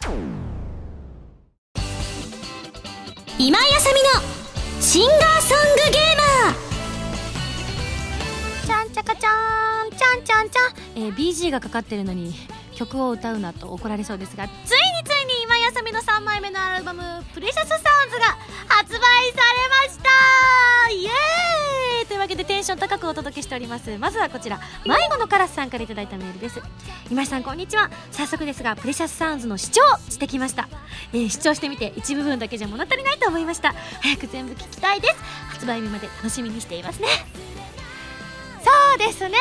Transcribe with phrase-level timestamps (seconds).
[0.00, 0.10] と
[3.38, 4.08] 今井あさみの
[4.80, 6.54] シンガーソングゲーマー。
[8.66, 12.34] ちゃんちゃかちゃんちゃんちゃんちゃん、えー、BG がかかってるのに
[12.74, 14.56] 曲を歌うなと怒られそうですがついに
[15.04, 17.02] ついに今井あさみの3枚目のアルバム
[17.34, 18.38] 「プレシャスサウンズ」が
[18.68, 20.90] 発売されました。
[20.90, 21.83] イエーイ
[22.24, 23.98] わけでテンション高くお届けしております。
[23.98, 24.58] まずはこちら。
[24.86, 26.58] 迷子のカラスさんから頂いたメールです。
[27.10, 27.90] 今井さんこんにちは。
[28.12, 30.68] 早速ですが Precious Sounds の試聴してきました、
[31.12, 33.74] えー、試聴してみて一部分だけじゃ物足りないと思いました。
[34.00, 35.14] 早く全部聞きたいです。
[35.50, 37.08] 発売日まで楽しみにしていますね。
[38.64, 39.36] そうですね。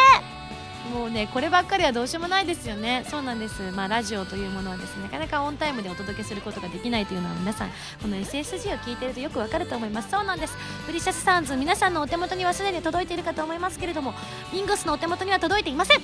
[0.91, 3.05] もうねこればっかりはどうしようもないですよね。
[3.09, 3.71] そうなんです。
[3.71, 7.69] まあラジオというものはですねなかなかオンタイムでお届けすることができないというのは皆さん
[8.01, 10.09] この SSG を聞いているとよくわかると思います。
[10.09, 10.57] そうなんです。
[10.85, 14.13] Precious Sounds 皆さんのお手元にはすでに届いているかと思いますけれども
[14.51, 16.01] ミンゴスのお手元には届いていません。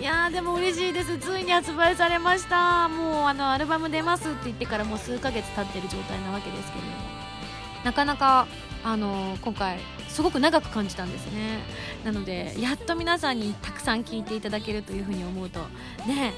[0.00, 1.16] いやでも嬉しいです。
[1.18, 2.88] ついに発売されました。
[2.88, 7.12] もうあのアルバム出ますって言ってからもう数ヶ月経ってる状態なわけですけれども。
[7.84, 8.46] なかなか
[8.84, 9.78] あの今回
[10.12, 11.60] すごく長く感じたんですね。
[12.04, 15.60] なのでやっと皆さんにたくさん聞いていただけるというふうに思うと
[16.06, 16.34] ね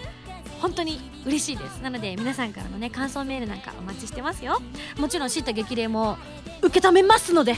[0.60, 1.80] 本当に嬉しいです。
[1.82, 4.62] なので皆さんからのね感想メールなんかお待ちしてますよ。
[4.98, 6.16] もちろん知った激励も
[6.62, 7.56] 受け止めますので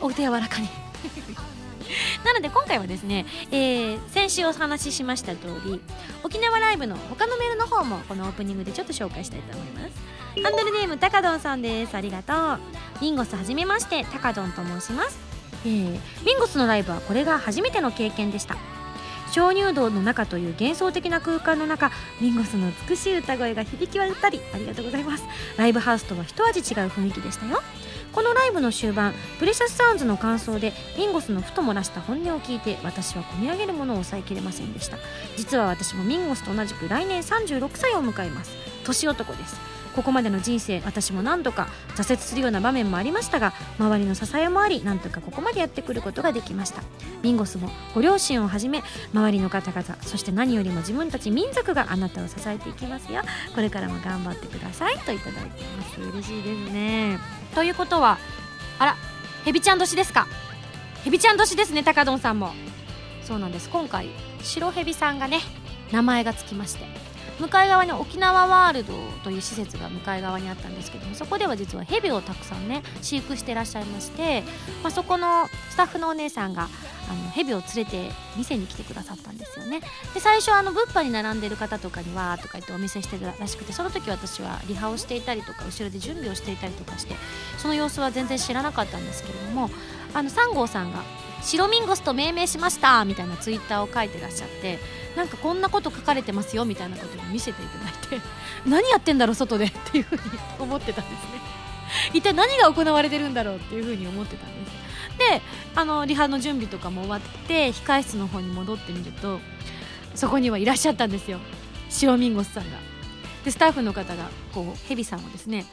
[0.00, 0.68] お手柔らかに。
[2.24, 5.80] なので今回はですね、えー、先週お話ししました通り
[6.24, 10.16] 沖縄ライブの他のメールの方もこのオープニングでちょっと紹介したいと思います。
[10.42, 11.96] ハンドルネームたかどんさんです。
[11.96, 12.60] ありがとう。
[13.00, 15.25] リンゴスはじめましてたかどんと申します。
[15.64, 18.56] えー、ミンゴスのライブはこれが初めての経験でした。
[19.32, 21.90] 鍾乳洞の中という幻想的な空間の中
[22.20, 25.24] ミンゴスの美しい歌声が響き渡ったりありがとうございます。
[25.56, 27.60] ライブハウスとは一味違う雰囲気でしたよ。
[28.12, 34.96] このライブの終盤プレシャスサウンズの感想でミンゴスのふと漏らした本音を聞いて私は込み上げるものを抑えきれませんでした。
[35.36, 38.52] 実は私もミンゴスと同じく来年36歳を迎えます。
[38.84, 39.75] 年男です。
[39.96, 46.82] ここまでの人生私も何度か挫折するような場面もありましたが周りの支えもありなんとかここまでやってくることができました。
[47.22, 48.82] ミンゴスもご両親をはじめ
[49.12, 53.22] 周りの方々そして何よりも自分たち民族があなたを支えていきますよ。
[53.54, 54.98] これからも頑張ってください。
[54.98, 56.00] といただいています。
[56.00, 57.18] 嬉しいですね。
[57.54, 58.18] ということは
[58.78, 58.96] あら
[59.44, 60.26] ヘビちゃん年ですか？
[61.04, 62.52] ヘビちゃん年ですね高丼さんも。
[63.24, 63.70] そうなんです。
[63.70, 64.10] 今回
[64.42, 65.40] 白ヘビさんがね
[65.90, 67.05] 名前がつきまして。
[67.38, 74.42] 向かい側に沖縄ワールドという施設が向かい側にあったんですけどもそこでは実はヘビをたくさんね飼育してらっしゃいまして、
[74.82, 76.68] まあ、そこのスタッフのお姉さんが
[77.08, 79.80] あのヘビを連れて店に来てくださったんですよね。
[80.12, 87.14] で最初あの物販に並んでる方とかにはとか言ってお見せしてるらしくてその時私はリハをしていたりとか後ろで準備をしていたりとかして
[87.58, 89.70] その様子は全然知らなかったんですけれども
[90.14, 91.02] あの3号さんが
[91.46, 94.78] 「白ミンゴスと命名しました」みたいなツイッターを書いてらっしゃって
[95.16, 98.26] なんかこんなこと書かれてますよみたいなことを見せていただいて
[98.66, 100.20] 何やってんだろう外でっていうふうに
[100.58, 101.40] 思ってたんですね。
[102.12, 104.76] 一体何が行われてるんだろうっていうふうに思ってたんです。
[105.18, 105.42] で
[105.74, 109.40] あのリハの準備とかも終わって控室の方に戻ってみると
[110.14, 111.38] そこにはいらっしゃったんですよ
[111.88, 112.78] 白ミンゴスさんが。
[113.44, 115.64] でスタッフの方がこうヘビさんをですね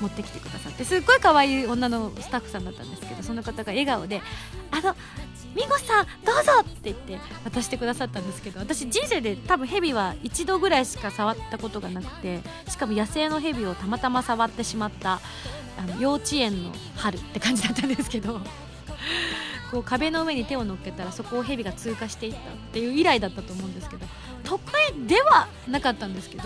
[0.00, 4.20] 持ってきてくださってすっごい可愛い女のスタッフさんだったんですけどその方が笑顔で
[4.70, 4.94] 「あの
[5.54, 15.20] ミゴさんどうぞ!」って言って渡してくださったんですけど私人生で多分ヘビは一度ぐらいしか触ったことがなくてしかも野生のヘビをたまたま触ってしまった
[15.78, 18.40] あの幼稚園の春って感じだったんですけど
[19.74, 22.42] こう壁の上に手を乗っけたらそこをヘビが通過していったっ
[22.72, 24.06] ていう以来だったと思うんですけど
[24.44, 26.44] 都会ではなかったんですけど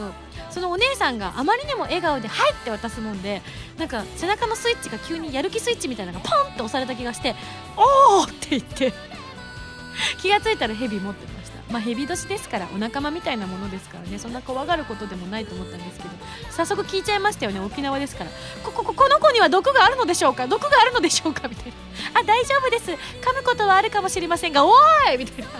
[0.50, 3.42] そのお姉さんがあまりにも笑顔で「はい!」って渡すもんで
[3.76, 7.34] なんか背中のスイッチが急にやる気スイッチみたいなのがポンって押された気がして
[7.76, 8.94] 「おー!」って言って
[10.22, 11.37] 気が付いたらヘビ持ってた。
[11.70, 14.18] まあ、ヘビ年ですからお仲間みたいなものですからね。
[14.18, 16.10] そんな怖がることでもないと思ったんですけど。
[16.50, 17.60] 早速聞いちゃいましたよね。
[17.60, 18.30] 沖縄ですから。
[18.64, 20.46] ここここの子には毒があるのでしょうか？
[20.46, 21.46] 毒があるのでしょうか？
[21.48, 22.20] みたいな。
[22.20, 22.90] あ大丈夫です。
[22.90, 22.94] 噛
[23.36, 25.18] むことはあるかもしれませんがおーい！
[25.18, 25.50] みたいな。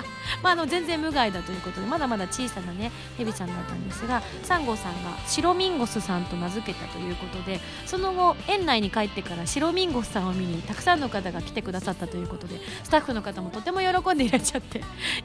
[0.43, 14.83] まあ、あの全然無害だということでまだまだ小さなねヘビさんだったんですがサンゴさんが白ミンゴスさんと名付けたということでその後園内に帰ってから白ミンゴスさんを見にたくさんの方が来てくださったということでスタッフの方もとても喜んでいらっしゃって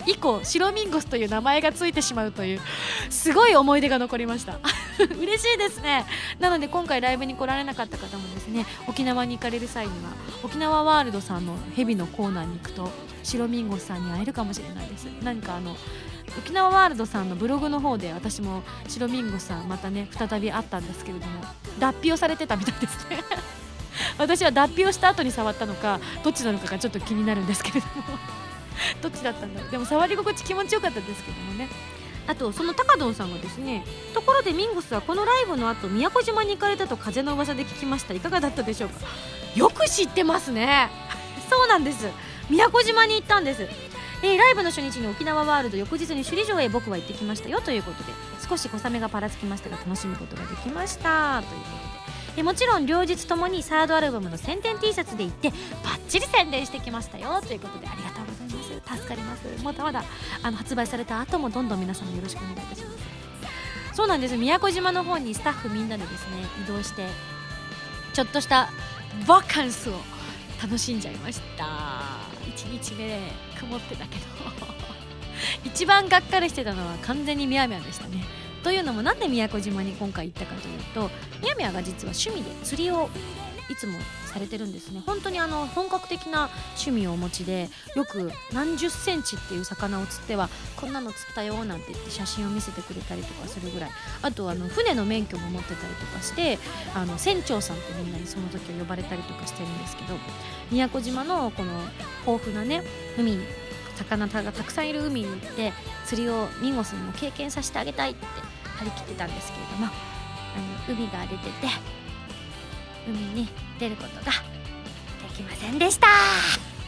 [0.08, 2.62] 以降白ミンゴスという名前がついてしまうという
[3.10, 4.60] すごい思い出が残りました。
[5.20, 6.06] 嬉しいですね。
[6.40, 10.12] なので今回ライブに来られなかった方もですね沖縄に行かれる際には
[10.44, 12.90] 沖縄ワールドさんのヘビのコーナーに行くと
[13.24, 15.06] 白ミンゴスさんに会えるかもしれないです。
[15.24, 15.76] 何かあの
[16.38, 21.42] 沖縄ワールドさんのブログの方で私も白ミンゴスさんまたね再び会ったんですけれども
[21.80, 23.24] 脱皮をされてたみたいですね。
[24.18, 28.43] 私は脱皮をした後に触ったのかどっちなのかがちょっと気になるんですけれども。
[29.02, 29.62] どっちだったんだ？
[29.62, 31.70] ろうでも触り心地気持ちよかったですけどもね。
[32.26, 33.84] あとその高ドンさんがですね
[34.14, 38.14] ところでミンゴスはこのライブの後宮古島に行かれたと風の噂で聞きました。
[38.14, 38.96] いかがだったでしょうか？
[39.56, 40.90] よく知ってますね。
[41.50, 42.08] そうなんです。
[42.50, 43.68] 宮古島に行ったんです。
[44.24, 48.14] えー、ライブの初日に沖縄ワールド翌日に首里城へ僕は行ってきましたよということで
[48.48, 51.42] 少し小雨がぱらつきましたが楽しむことができました。
[51.42, 51.94] ということで。
[52.38, 55.50] えもちろん両日ともにサードアルバムの宣伝 T シャツで行って
[55.84, 57.42] バッチリ宣伝してきましたよ。
[57.46, 58.33] ということでありがとうございます。
[58.64, 59.64] 助かります。
[59.64, 60.04] まだまだ
[60.42, 62.98] あの発売された後もどんどん皆さんよろしくお願いいたします。
[63.94, 64.38] そうなんです。
[64.38, 67.08] 宮古島の方にスタッフみんなでですね移動して
[68.14, 68.70] ちょっとした
[69.28, 69.94] バカンスを
[70.62, 71.66] 楽しんじゃいました。
[72.46, 73.20] 1日目で
[73.60, 74.24] 曇ってたけど。
[75.66, 78.24] 一番がっかりしてたのは完全にみやみやでしたね。
[78.64, 81.12] というのもなんで宮古島に今回行ったかというと
[81.42, 83.10] みやみやが実は趣味で釣りを
[83.70, 85.02] いつもされてるんですね。
[85.06, 93.92] 本当にあの本格的な趣味をお持ちでよく何十センチっていう魚を釣ってはこんなの釣ったよなんて言って写真を見せてくれたりとかするぐらい。
[94.22, 96.60] あとあの船の免許も持ってたりとかして
[96.94, 100.16] あの船長さんってみんなにその時は呼ばれたりとかしてるんですけど
[100.72, 101.72] 宮古島のこの
[102.26, 102.84] 豊富なね
[103.18, 103.44] 海に
[103.96, 105.74] 魚がたくさんいる海に行って
[106.06, 108.26] 釣りをミンゴスにも経験させてあげたいって
[108.78, 111.68] 張り切ってたんですけれどもあの海が荒れてて
[113.08, 113.48] 海に
[113.80, 114.32] 出ることが
[115.30, 116.08] できませんでした。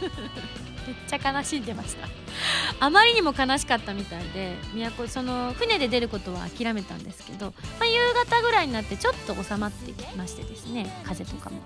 [0.86, 2.08] めっちゃ悲しんでました。
[2.78, 7.98] あまりにも悲しかったみたいで都その船で出ることは諦めたんですけど、まあ、夕
[8.30, 11.60] 方ぐらいになってちょっと収まってきましてですね風とかも。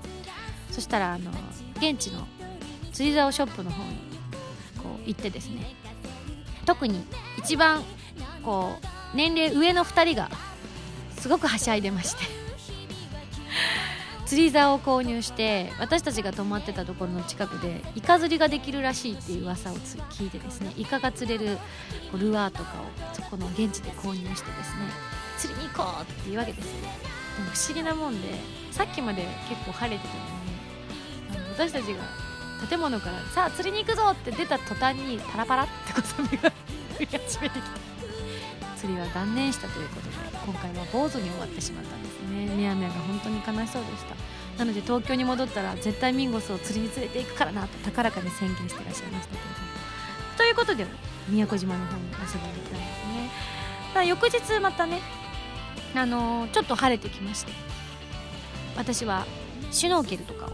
[0.71, 1.31] そしたらあの
[1.77, 2.27] 現地の
[2.93, 3.99] 釣り竿ショップの方に
[4.79, 5.75] こう行ってですね
[6.65, 7.05] 特に
[7.39, 7.83] 一番
[8.43, 10.31] こう年齢上の2人が
[11.19, 12.41] すごくはしゃいでまして。
[14.31, 21.57] 釣り竿を購入して私たちが泊まってたところの近くでイカ釣りができるらしいっていう噂を聞いてですねイカが釣れる
[22.13, 24.87] こうルアーとかをそこの現地で購入してですね
[25.37, 26.91] 釣りに行こうっていうわけですよでも
[27.53, 28.29] 不思議なもんで
[28.71, 36.53] さっきまで結構晴れてたのにあの私たちが建物から「さあ釣りに行くぞ!」って出た途端にパラパラって小雨が
[36.97, 37.81] 降り始めてきて
[38.77, 42.47] 釣りは断念したということで今回は坊主に終わってしまったんですね。
[42.57, 44.15] みやみやが本当に悲しそうでした。
[44.59, 49.81] なので東京に戻ったら絶対ミンゴスを釣りに連れていくからなと高らかに宣言してらっしゃいましたけれども。
[50.37, 50.87] ということで
[51.29, 53.31] 宮古島の方に遊びに行ったんですね。
[53.95, 55.01] だ翌日またね
[55.95, 57.53] あのー、ちょっと晴れてきまして
[58.77, 59.27] 私は
[59.73, 60.51] シュノーケルとかを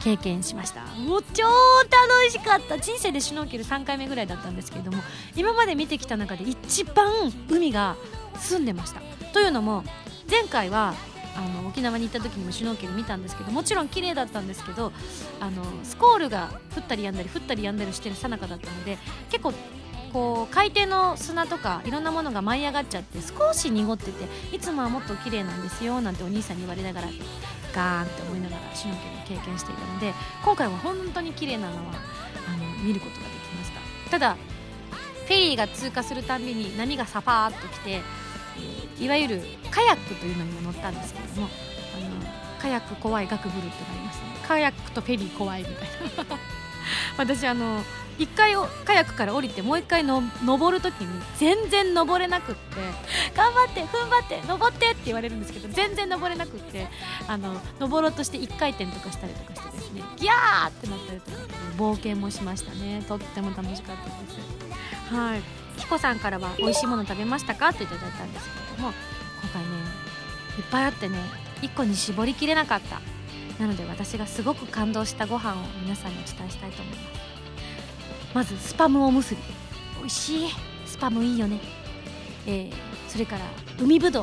[0.00, 0.82] 経験しました。
[0.82, 2.78] もう超楽しかった。
[2.78, 5.02] 人生でシュノーケル3回目ぐらいだったんですけれども
[5.34, 7.12] 今まで見てきた中で一番
[7.50, 7.96] 海が
[8.38, 9.17] 澄んでました。
[9.32, 9.84] というのも
[10.30, 10.94] 前回は
[11.36, 14.92] あの沖縄に行った時にもシュノーケル見たんですけどもちろん綺麗だったんですけど
[15.38, 18.98] あのスコールが降ったりやんだり降ったりやんだりしてるさなかだったので
[19.30, 19.52] 結構
[20.12, 27.08] こう海底の砂とかいろんなものが舞い上がっちゃって少し濁ってていつもはもっと綺麗なんですよなんてお兄さんに言われながら
[27.72, 30.14] ガーンって思いながらシュノーケルを経験していたので
[30.44, 31.92] 今回は本当に綺麗なのは
[32.48, 34.10] あの見ることができました。
[34.10, 34.36] ただ
[35.26, 38.00] フェリーが通過するたびに波がサパーっと来て
[39.00, 41.48] いわゆるカヤックというのにも乗ったんですけれども
[41.96, 44.24] あのカヤック怖いガクブルってなりますね。
[44.46, 46.36] カヤックとフェリー怖いみたいな。
[47.18, 47.82] 私あの
[48.18, 48.54] 1回
[48.84, 52.76] カヤックから降りてもう1回の登るときに全然登れなくって
[53.36, 56.88] 頑張って踏ん張って登ってって言われるんですけど全然登れなくって
[57.28, 61.36] あの登ろうとして1回転とかしたりとかしてですねギャーってなったりとか
[61.76, 63.04] 冒険もしましたね。
[63.06, 64.10] とっても楽しかったで
[65.10, 65.14] す。
[65.14, 65.42] はい。
[65.76, 67.68] キコさんからは美味しいもの食べましたか？
[67.68, 68.67] っていただいたんですけど。
[68.78, 68.92] も
[69.42, 69.68] 今回ね
[70.58, 71.18] いっぱいあってね
[71.62, 73.00] 1個に絞りきれなかった。
[73.58, 77.28] なので私がすごく感動したご飯を皆さんにお伝えしたいと思います。
[78.34, 79.40] まずスパムおむすび。
[79.98, 80.48] 美味しい。
[80.86, 81.60] スパムいいよね。
[82.46, 82.72] えー、
[83.08, 83.44] それから
[83.80, 84.22] 海ぶど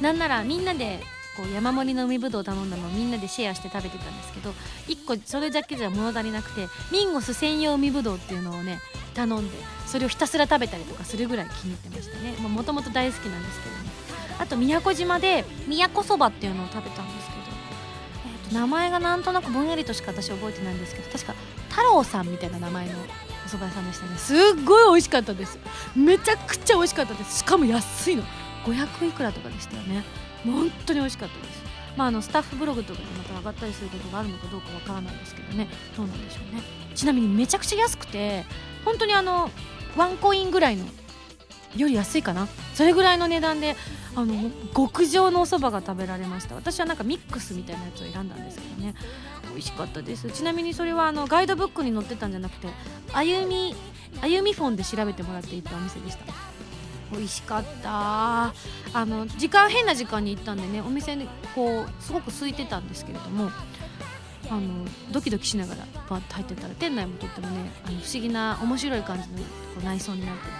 [0.00, 0.02] う。
[0.02, 1.00] なんならみんなで
[1.36, 4.50] こう山盛りの海ぶどう頼んだのをみんなでシェアして食べてたんですけど
[4.88, 8.80] 1個それだけじゃ物足りなくてミンゴス専用海ぶどうっていうのをね
[9.16, 9.56] 頼んで
[9.86, 12.48] それをひたすら食べたりとかするぐらい気に入ってましたね。
[12.48, 13.82] もともと大好きなんですけどね。
[14.38, 17.40] あと宮古島で宮古そばっていうのを食べたんですけど、
[18.44, 21.34] えー、と名前がなんとなくぼんやりとしか私覚えてないんですけど確か
[21.70, 24.18] 太郎さんみたいな名前のお蕎麦屋さんでしたね。
[24.18, 25.58] すっごい美味しかったです。
[25.94, 27.38] めちゃくちゃ美味しかったです。
[27.38, 28.24] しかも安いの。
[28.64, 30.04] 500いくらとかでしたよね。
[30.44, 31.62] 本当に美味しかったです。
[31.96, 35.68] まあ、あのスタッフブログとかでまた上がったりすることがあるのかどうかわからないですけどね。
[35.96, 36.62] どうなんでしょうね。
[36.94, 38.44] ちなみにめちゃくちゃ安くて
[38.86, 39.50] 本当にあの
[39.96, 40.84] ワンコインぐらいの
[41.76, 42.48] より安いかな。
[42.74, 43.76] それぐらいの値段で
[44.14, 46.54] あの極上のお蕎麦が食べられました。
[46.54, 48.94] 私はなんかミックスみたいなやつを選んだんですけどね。
[49.50, 50.30] 美味しかったです。
[50.30, 52.68] ちなみにそれはあのガイドブックに載ってたんじゃなくて
[53.12, 53.74] 歩み
[54.22, 56.32] あゆみフォンで調べてもらって行ったお店でした。
[57.12, 58.54] 美味しかった。
[58.92, 63.50] あの時間変な時間に行ったんでねお店にこうすごく空いてたんですけれども
[64.50, 69.44] あのドキドキしながらバッと入ってたら店内もとってもねあの不思議な面白い感じのこ
[69.80, 70.50] う内装になってて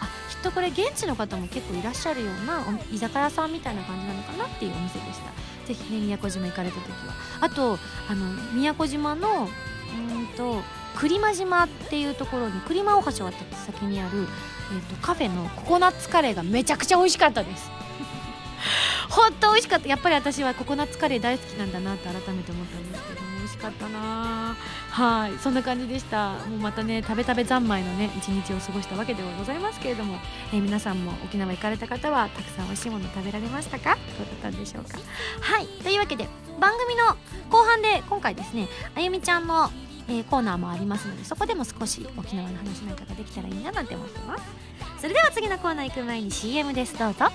[0.00, 5.30] あきっとこれ現地の方も結構いらっしゃるような居酒屋さんみたいな感じなのかなっていうお店でした。
[5.66, 7.14] ぜひね宮古島行かれた時は。
[7.40, 7.78] あと
[8.08, 9.48] あの宮古島の
[9.92, 10.62] うんと
[10.96, 14.26] 栗間島っていうところに栗間大橋を渡った先にある、
[14.72, 17.70] えーと、カフェのココナッツカレーがめちゃくちゃ美味しかったです。
[19.10, 19.88] 本当美味しかった。
[19.88, 24.56] やっぱり私はココナッツカレー大好きなんだなって改めて思ったんですけども美味しかったな。
[24.90, 26.32] はいそんな感じでした。
[26.32, 30.18] もうまたね食べ食べ三昧のね一日を過ごしたわけではございますけれども、
[30.52, 33.94] えー、皆さんも沖縄行かれた方はたくさん美味しいもの食べられましたか？
[34.18, 34.98] どうだったんでしょうか。
[35.40, 36.28] はいというわけで
[36.60, 37.16] 番組の
[37.50, 39.70] 後半で今回ですねあゆみちゃんの
[40.08, 44.42] えー、コーナーもありますのでそこでも少し沖縄の話なんかができたらいいななんて思ってます。
[44.98, 46.98] それでは次のコーナー行く前に CM です。
[46.98, 47.26] どうぞ。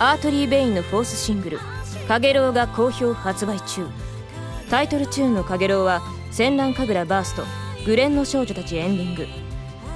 [0.00, 1.58] アートリー・ベインのフォースシングル
[2.08, 3.86] 「かげろう」が好評発売中。
[4.68, 7.44] タイトルチューンの「かげろう」は「戦乱神楽バースト」
[7.86, 9.26] 「グレンの少女たち」エンディング。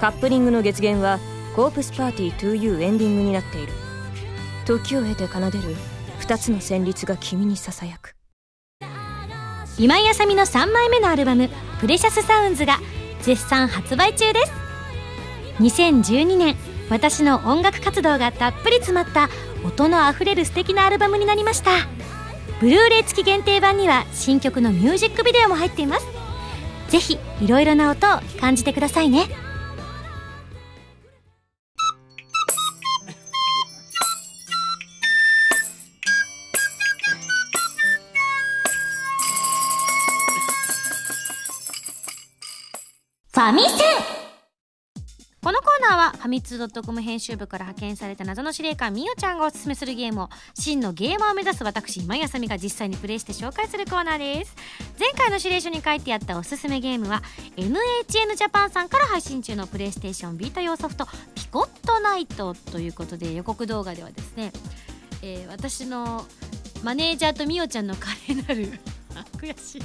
[0.01, 1.19] カップリングの月限は
[1.57, 3.73] 「コープスパーティー 2U」エンディングになっている。
[4.65, 5.77] 時を経て奏でる
[6.21, 8.15] 2つの旋律が君にささやく。
[9.79, 11.49] 今井あさみの3枚目のアルバム
[11.81, 12.79] 「プレシャスサウンズ」が
[13.23, 14.53] 絶賛発売中です。
[15.61, 16.57] 2012年
[16.89, 19.29] 私の音楽活動がたっぷり詰まった
[19.65, 21.71] 音のあふれる素敵なアルバムになりました。
[22.61, 26.07] ブルーレイ付き限定版には新曲のミュージックビデオも入っています。
[26.89, 29.27] ぜひいろいろな音を感じてくださいね。
[43.33, 43.69] ファミセ
[44.15, 44.18] ン。
[45.49, 54.55] このコーナーはファミツー .com 編集部から派遣された謎の司令官みおちゃんがおすすめするゲームを真のゲーマーを目指す私今井あさみが実際にプレイして紹介するコーナーです。
[55.01, 57.23] 前回の指令書に書いてあったおすすめゲームは
[57.57, 64.53] NHN ジャパンさんから配信中のプレイステーションビータ用ソフトピコットナイトということで予告動画ではですね、
[65.23, 66.27] えー、私の
[66.83, 68.79] マネージャーとみおちゃんの華麗なる
[69.41, 69.83] 悔しい。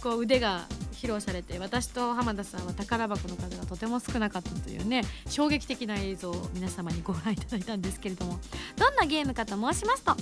[0.00, 0.66] こう腕が
[1.04, 8.38] 披露されて私と浜田さんは宝箱の数がとても少なかったというね衝撃的な映像を皆様にご覧いただいたんですけれども
[8.76, 10.16] どんなゲームかと申しますと、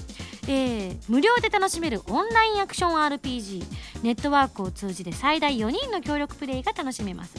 [0.48, 3.62] えー、無料で楽しめるオンラインアクション RPG
[4.02, 7.36] ネットワークを通じて最大4人の協力プレイが楽しめます。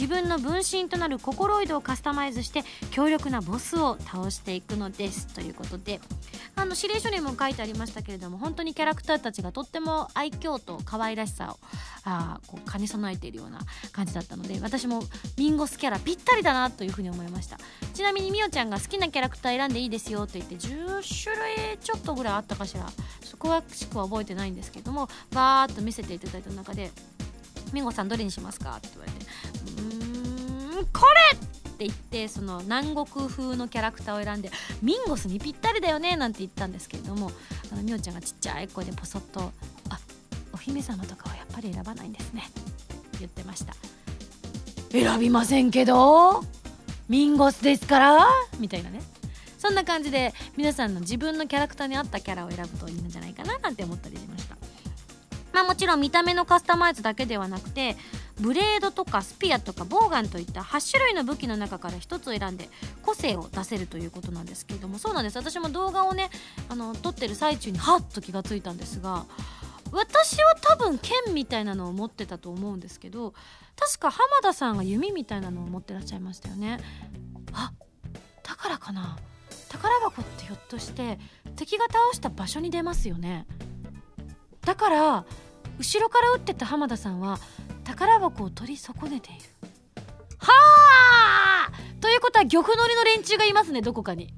[0.00, 6.00] 自分の分身となるココロイドをカスタマイズして強力なボスを倒していくのですということで
[6.56, 11.58] あの指令書にも書いてありましたけれども本当にキャラクターたちがとっても愛嬌と可愛らしさを
[12.04, 13.58] あこう兼ね備えているような
[13.92, 15.02] 感じだったので私も
[15.36, 17.58] ミンゴスキャラぴったりだなというふうに思いました。
[17.92, 22.86] ちなみにみおちゃんが好きなキャラクター選んでいいですよと言って10種類ちょっとぐらいあったかしら。
[23.22, 25.08] そこはしくは覚えてないんですけども。
[25.32, 26.90] バーッと見せていただいた中で
[27.72, 29.26] 「ミンゴさんどれにしますか?」って言われて
[30.92, 34.50] 「これ!」って言ってその南国風のキャラクターを選んで
[34.82, 37.32] ミンゴスにぴったりだよねなんて言ったんですけれども
[37.72, 39.52] あのみおちゃんがちっちゃい声でポソッと
[39.88, 39.98] 「あ
[40.52, 42.62] お姫様とかはやっぱり選ばないんですね」って
[43.20, 43.74] 言ってました
[44.92, 46.44] 選びませんけど
[47.08, 48.26] ミンゴスですから？
[48.58, 49.02] みたいなね。
[49.58, 54.56] そんな感じで皆さんの自分のキャラクターに合ったキャラを選ぶといいんじゃないかななんて思ったりしました。
[55.52, 57.96] まあもちろん見た目のカスタマイズだけではなくて
[58.40, 62.68] ブレードとかスピアとかボウガンといった8種類の武器の中から1つを選んで
[63.02, 64.98] 個性を出せるということなんですけれども。
[64.98, 65.36] そうなんです。
[65.36, 66.30] 私も動画をね
[66.68, 69.26] あの撮ってる最中にハッと気がついたんですが
[69.92, 73.34] 私は多分剣みたいなのを持ってたと思うんですけど
[73.76, 76.78] 確か浜田さんが弓みたいなのを持ってらっしゃいましたよね。
[77.52, 77.72] あ
[78.42, 79.16] だからかな？
[79.68, 81.18] 宝箱ってひょっとして
[81.56, 83.46] 敵が倒した場所に出ますよね。
[84.62, 85.24] だから
[85.78, 87.38] 後ろから撃ってた浜田さんは
[88.00, 89.40] 宝箱を取り損ねている。
[90.38, 90.52] は
[91.68, 91.70] あ！
[92.00, 94.32] ということは玉乗りの連中がいますねどこかに。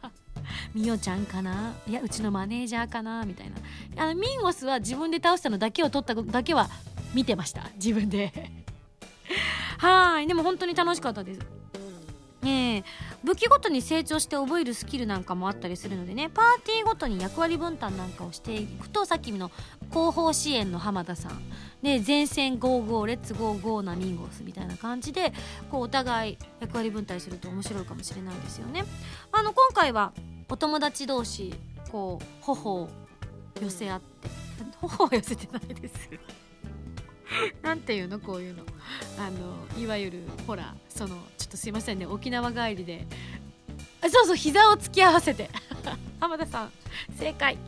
[0.74, 1.74] みおちゃんかな？
[1.86, 3.22] いやうちのマネージャーかな？
[3.26, 4.08] みたいな。
[4.08, 6.70] あミンゴスは自分で倒したのだけを取っただけは
[7.12, 8.32] 見てました自分で。
[9.76, 10.26] はい。
[10.26, 11.40] でも本当に楽しかったです。
[12.46, 12.84] ね
[13.24, 16.30] 武器ごとに成長して覚えるスキルなんかもあったりするのでね。
[16.30, 19.50] パーティーごとに役割分担なんかをしていくとさっきの
[19.90, 21.42] 後方支援の浜田さん。
[21.82, 25.32] で前線55レッツゴーゴーなミンゴスみたいな感じで
[25.70, 28.84] こうお互い役割分担すると面白いかもしれないですよね。
[29.32, 30.12] あの今回は
[30.48, 31.54] お友達同士
[31.90, 32.88] こう頬を
[33.60, 34.28] 寄せ合って。
[34.80, 36.10] 頬を寄せてないです。
[37.62, 38.18] なんていうの？
[38.20, 38.62] こういうの。
[39.18, 42.06] あのいわゆるほらそのちょっとすいませんね。
[42.06, 43.06] 沖縄帰りで。
[44.02, 45.50] あそうそう膝を突き合わせて。
[46.20, 46.72] 浜田さん
[47.18, 47.58] 正解。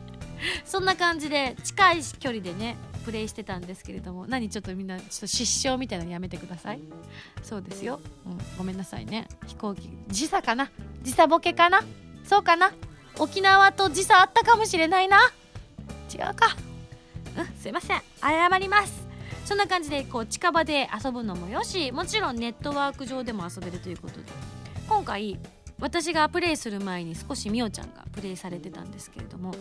[0.63, 6.79] そんな感じで近い距離でねプレイしてたんですけれども何ちょっとみんなちょっと失笑みたいなのやめてください。
[7.43, 9.27] そうですよ、うん、ごめんなさいね。
[9.47, 10.71] 飛行機時差かな？
[11.01, 11.83] 時差ボケかな？
[12.23, 12.71] そうかな？
[13.17, 15.19] 沖縄と時差あったかもしれないな。
[16.13, 16.55] 違うか。
[17.37, 18.01] うんすいません。
[18.21, 19.08] 謝ります。
[19.49, 24.25] そんな感じでこう近場で遊ぶのもよしもちろんネットワーク上でも遊べるということで。
[24.87, 25.39] 今回
[25.81, 29.55] 私がプレイする前に少しみおちゃんがプレイされてたんですけれども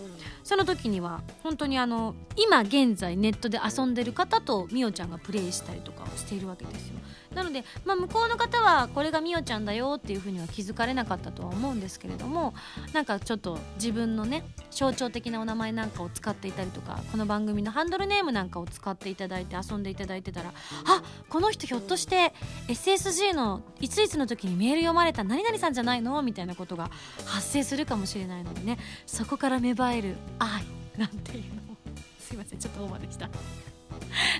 [0.44, 6.96] その時には本当にあの今現在ネットで遊んでる方とみおちゃんがプレイしたりとかをしているわけですよ。
[7.34, 12.54] なので、まあ、向こうの方はこれがみおちゃんだよっていうふうには気づかれなかったとは思うんですけれども
[12.92, 20.52] なんかちょっと自分のね象徴的なお名前なんかを使っていたりとかこの番組のハンドルネームなんかを使っていただいて遊んでいただいてたら
[20.86, 22.32] あこの人ひょっとして
[22.68, 26.90] SSG のいついつの時にメール読まれた何々さんじゃないのみたいなことが
[27.24, 30.64] 発生するかもしれないのでねそこから芽生える愛
[30.96, 31.76] なんていうのも
[32.18, 33.77] すいませんちょっとオーバーでした。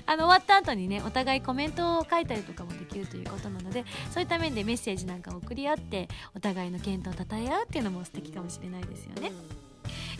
[0.05, 9.31] あの終わった後にねお互いコメントを書いたりとかもできるということなのでそういった面でメッセージなんかを送り合ってお互いの健闘をたたえ合うっていうのも素敵かもしれないですよね。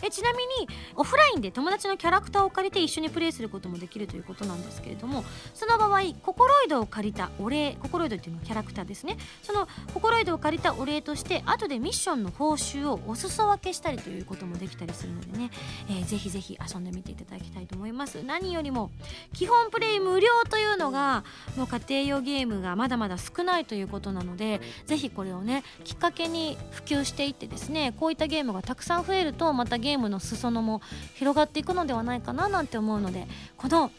[0.02, 9.16] えちなみにオフラインで友達のキャラクターを借りて一緒にプレイすることもできるということなんですけれどもその場合ココロイドを借りたお礼ココロイドっていうのはキャラクターですね。
[9.42, 15.50] そのココロイドを借りたお礼として後でミッションの報酬をお裾分けしたりということもできたりするのでね、
[15.88, 18.22] えー、ぜひぜひ遊んでみていただきたいと思います。
[18.22, 18.90] 何よりも
[19.32, 21.24] 基本プレイ無料というのが
[21.56, 30.80] もう家庭用ゲームがまだまだ少ないということなのでぜひこれをねきっかけに普及していってですねこういったゲームがたくさん増えるとまたゲームゲームの裾野も
[31.14, 33.90] 広がっていくのではないかななんて思うのでこの、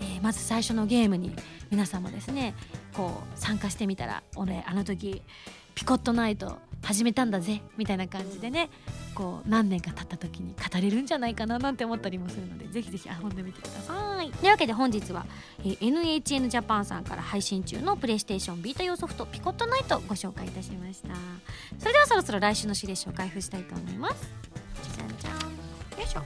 [0.00, 1.32] えー、まず最初のゲームに
[1.70, 2.54] 皆さんもですね
[2.94, 5.22] こう参加してみたら俺あの時
[5.74, 8.68] ピコットナイト始めたんだぜみたいな感じでね
[9.18, 14.30] こう何年か経った時に語れるんじゃないかななんて思ったりもするのでぜひぜひ遊んでみてください。
[14.30, 15.26] というわけで本日は、
[15.58, 21.08] えー、NHN ジャパンさんから配信中のプレイステーションビータ用ソフトピコットナイトをご紹介いたしました。
[21.80, 24.32] それではそろそろ来週の指令書を開封したいと思います。
[24.94, 25.40] じゃんじゃん。
[25.40, 26.22] よいしょ。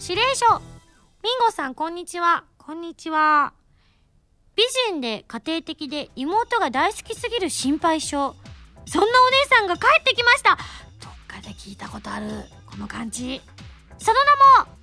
[0.00, 0.46] 指令書。
[1.22, 2.44] ミンゴさんこんにちは。
[2.56, 3.52] こんにちは。
[4.54, 8.34] 美人で家庭的で妹が大好きすぎる心配性。
[8.86, 10.56] そんなお姉さんが帰ってきました
[11.46, 12.26] で聞いたことある
[12.66, 13.40] この感じ。
[13.98, 14.18] その
[14.58, 14.76] 名も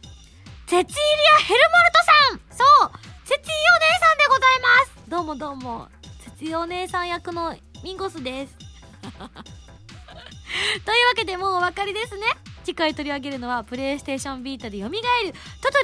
[0.66, 1.00] セツイリ
[1.36, 2.58] ア・ヘルモルトさん。
[2.58, 2.92] そう
[3.26, 5.10] セツイお姉さんでございます。
[5.10, 5.90] どうもどうも
[6.22, 8.56] セツイお姉さん役のミンゴスです。
[10.86, 12.28] というわけでもうお分かりですね。
[12.64, 14.94] 次回取り上げるのはプレイステーションビータで蘇る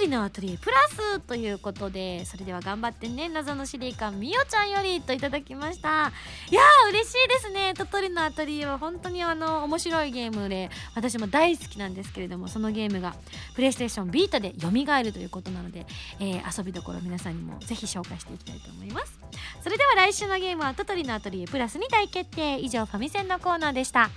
[0.07, 6.12] のアトリエプラスということでそれでは頑張ってね謎の司令官みおちゃんよりといただきました。
[6.49, 7.73] いやー嬉しいですね。
[7.75, 13.15] トトリのアトリエは本当にあの面白いゲームで私も大好きなんですけれどもそのゲームが
[13.55, 15.85] プレイステーションビータで蘇るということなので、
[16.19, 19.19] えー、遊びどころ皆さんにもぜひ紹介していきたいと思います。
[19.63, 22.59] それでは来週のゲームはトトリのアトリエプラスに大決定。
[22.59, 24.09] 以上ファミセンのコーナーでした。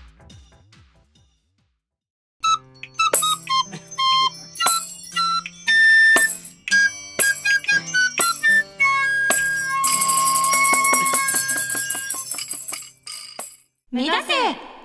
[13.92, 14.32] 目指せ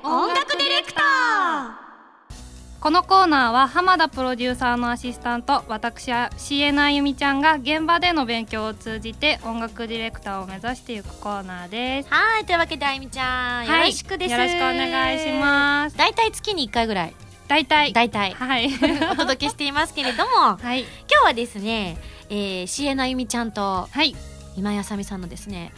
[0.03, 12.09] 音楽ディレクターこのコーナーは浜田プロデューサーのアシスタント私は CN あゆみちゃんが現場での勉強を通じて音楽ディレクターを目指していくコーナーです。
[12.09, 14.31] はいというわけであゆみちゃん、よろしくです。
[14.33, 15.95] よろしくお願いします。
[15.95, 17.15] だいたい月に1回ぐらい。
[17.47, 17.93] 大体。
[17.93, 18.33] 大体。
[18.33, 18.67] はい。
[19.13, 20.81] お届けしていますけれども はい。
[20.81, 21.97] 今日はですね、
[22.29, 24.17] えー、CN あゆみちゃんとはい。
[24.57, 25.71] 今井あさみさんのですね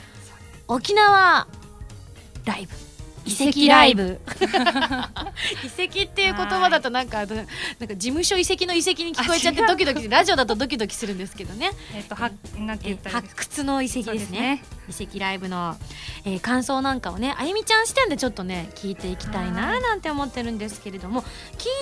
[0.67, 1.45] 沖縄
[2.45, 2.88] ライブ
[3.25, 4.19] 遺跡ライブ。
[5.63, 7.45] 遺跡っていう言葉だとなんかなんか
[7.79, 11.71] 事務所遺跡の遺跡に聞こえちゃってドキドキラジオだとドキドキするんですけどね。
[11.93, 12.36] えっと発
[13.36, 14.63] 掘の遺跡ですね。
[14.89, 15.77] 遺跡ライブの、
[16.25, 21.29] えー感想なんかをねあゆみちゃん視点でちょっとね聞いていきたいななんて思ってるんですけれども聞い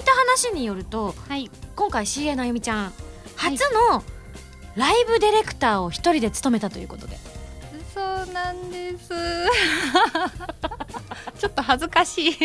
[0.05, 1.49] た話によるとはい。
[1.75, 2.93] 今回 CA のあゆみちゃん
[3.35, 4.03] 初の
[4.75, 7.17] ライブディレクターを一人で務めたということで。
[7.93, 9.11] そうなんです
[11.37, 12.37] ちょっと恥ずかしい。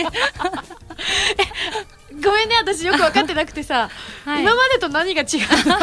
[2.23, 3.89] ごめんね私よく分かってなくてさ、
[4.25, 4.43] はい。
[4.43, 5.29] 今までと何が違う
[5.67, 5.79] の？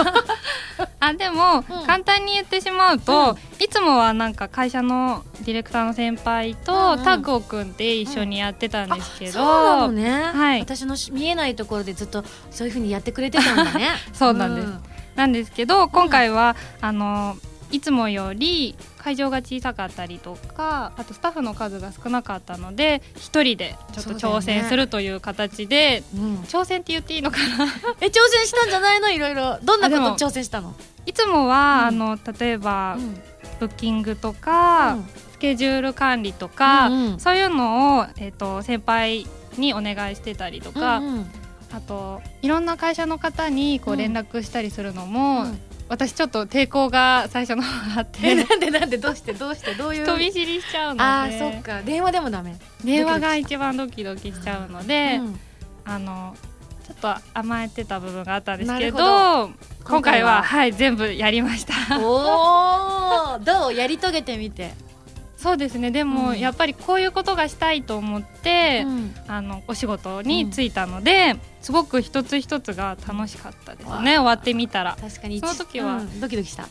[1.00, 1.86] あでも、うん。
[1.88, 7.04] 簡単に言ってしまうと、いつもはなんか会社のディレクターの先輩うんとうん。
[7.04, 10.60] タッグを組んで一緒にやってたんですけど、そうなのね、はい。
[10.62, 13.90] 私のし見えないところでずっとそういうふうにやってくれてたんだね。
[14.14, 14.68] そうなんです。
[15.16, 17.38] なんですけど今回は、あの
[17.72, 18.76] いつもより
[19.10, 26.36] 会場が小さかったりとかあとスタッフの数が少なかったので一人でちょっと挑戦するという形でうん。
[26.42, 27.66] 挑戦って言っていいのかな？
[28.02, 29.10] え挑戦したんじゃないの？
[29.10, 29.58] いろいろ。
[29.64, 30.76] どんなこと挑戦したの？
[31.08, 32.02] いつもは、うん。
[32.04, 33.16] あの例えば、うん。
[33.60, 35.06] ブッキングとか、うん。
[35.32, 37.20] スケジュール管理とか、うんうん。
[37.20, 39.26] そういうのを、えー、と先輩
[39.58, 41.32] にお願いしてたりとか、うんうん。
[41.74, 44.00] あといろんな会社の方にこううん。
[44.00, 50.04] 連絡したりするのも、うん私ちょっと抵抗が最初の方あっえてなんでなんでどうしてどうしてどういう？
[50.06, 51.04] 人見知りしちゃうので。
[51.04, 51.82] あーそっか。
[51.82, 52.56] 電話でもダメ。
[52.84, 55.40] 電話が一番ドキドキしちゃうので、うん。
[55.86, 56.36] あの
[56.88, 59.50] ちょっと甘えてた部分があったんですけど
[59.84, 60.44] 今回は。
[60.44, 61.74] はい全部やりました。
[62.00, 63.74] おおどう？
[63.74, 64.72] やり遂げてみて
[65.42, 65.90] そうですね。
[65.90, 66.40] でも、うん。
[66.40, 69.16] やっぱりこういうことがしたいと思って、うん。
[69.28, 74.18] あのお仕事に就いたので、すごく一つ一つが楽しかったですね。
[74.18, 74.98] 終わってみたら。
[75.00, 75.98] 確かにその時は。
[75.98, 76.20] うん。
[76.20, 76.68] ドキドキした。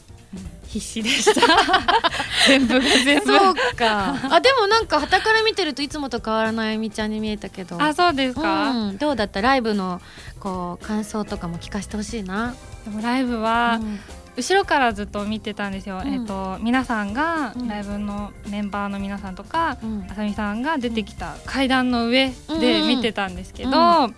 [0.67, 1.41] 必死でした。
[2.47, 3.27] 全部が全部。
[3.27, 4.15] そうか。
[4.31, 7.83] あでもなんか傍から見てるといつもと変わらないあゆみちゃんに見えたけど。
[7.83, 9.41] あそうですか、うん、どうだった？
[9.41, 10.03] ライブの
[10.41, 12.55] こう感想とかも聞かせてほしいな、
[12.85, 14.01] でもライブは、うん
[14.39, 16.15] 後ろからずっと見てたんですよ、うん。
[16.15, 17.69] えっ、と皆さんが、うん。
[17.69, 20.07] ライブのメンバーの皆さんとか、うん。
[20.09, 22.29] あさみさんが出てきた階段の上
[22.61, 23.73] で見てたんですけど、う
[24.09, 24.15] ん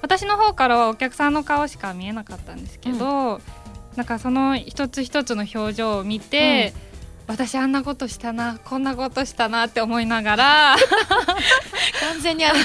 [0.00, 3.40] 私の方からはお客さんの顔しか見えなかったんですけど、
[3.96, 6.74] なんかその一つ一つの表情を見て、
[7.26, 10.76] 私あんなことしたなこんなことしたなって思いながら。
[12.00, 12.58] 完全にあの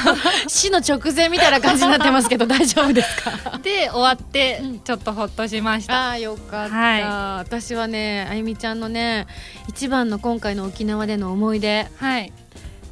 [0.48, 3.58] 死の直前みたいな感じになってますけど大丈夫ですか？
[3.60, 4.80] で終わってうん。
[4.82, 6.12] ちょっとほっとしました。
[6.12, 9.28] あーよかった、は私はねあゆみちゃんのね
[9.69, 11.88] 一番の今回の沖縄での思い出。
[11.98, 12.34] はい、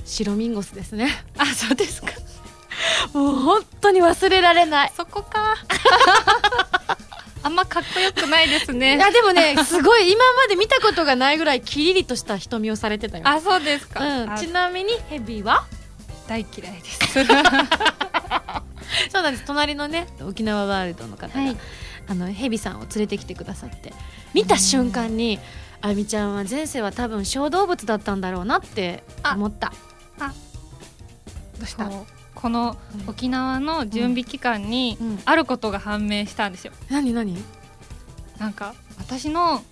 [0.06, 1.24] 白ミンゴスですね。
[1.38, 2.08] あそうですか。
[3.14, 4.92] もう本当に忘れられない。
[4.96, 5.56] そこか
[7.48, 13.24] あんまかっこよくないですいねやでもねすごい今まで見たことがないぐらいキリリとした瞳をされてたよ。
[13.26, 15.66] あそうですか、うん、あちなみにヘビは？
[16.28, 17.24] 大嫌いです。
[19.10, 19.46] そうなんです。
[19.46, 21.58] 隣のね沖縄ワールドの方が、はい。
[22.10, 23.94] あのヘビさんを連れてきてくださって。
[24.34, 25.40] 見た瞬間に
[25.82, 29.72] あゆみちゃんは前世は多分小動物だったんだろうなって思った。
[30.20, 30.34] あ
[31.58, 31.90] どうした？
[32.40, 35.20] この沖縄の準備期間にうん。
[35.26, 36.74] あることが判明したんですよ。
[36.88, 37.36] 何何、
[38.38, 39.64] なんか私の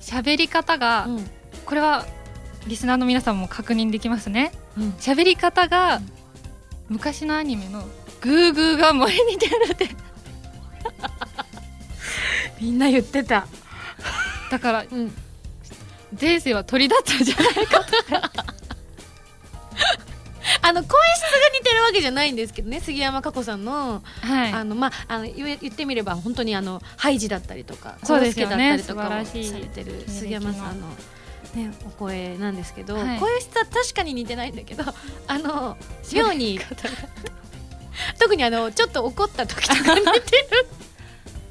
[0.00, 1.30] 喋り方が、うん。
[1.64, 2.04] これは
[2.66, 4.50] リスナーの皆さんも確認できますね。
[4.76, 6.00] うん、喋り方が
[6.88, 7.84] 昔のアニメの
[8.20, 9.88] グーグーが森に似てるって。
[12.60, 13.46] みんな言ってた、
[14.50, 15.14] だからうん、
[16.20, 17.84] 前世は鳥だったんじゃないか
[20.62, 24.52] あの声質が似てるわけじゃないんですけどね杉山佳子さんのはい。
[24.52, 28.76] あのまああの言ってみれば本当にあのハイジだったりとかそうですよね。
[28.76, 30.88] だったりとかを素晴らしいされてる杉山さんの。
[31.54, 33.18] ね、お声なんですけど、はい。
[33.18, 34.84] 声質は確かに似てないんだけど
[35.26, 35.78] あの
[36.12, 36.60] 妙に
[38.18, 40.48] 特にあのちょっと怒った時とか似て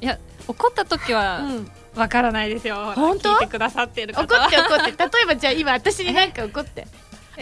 [0.00, 2.92] いや怒った時る、はうん、わからないですよ。
[2.94, 3.32] 本当？
[3.32, 4.92] 聞いてくださってる怒って怒って。
[4.92, 6.86] 例えばじゃあ今私になんか怒って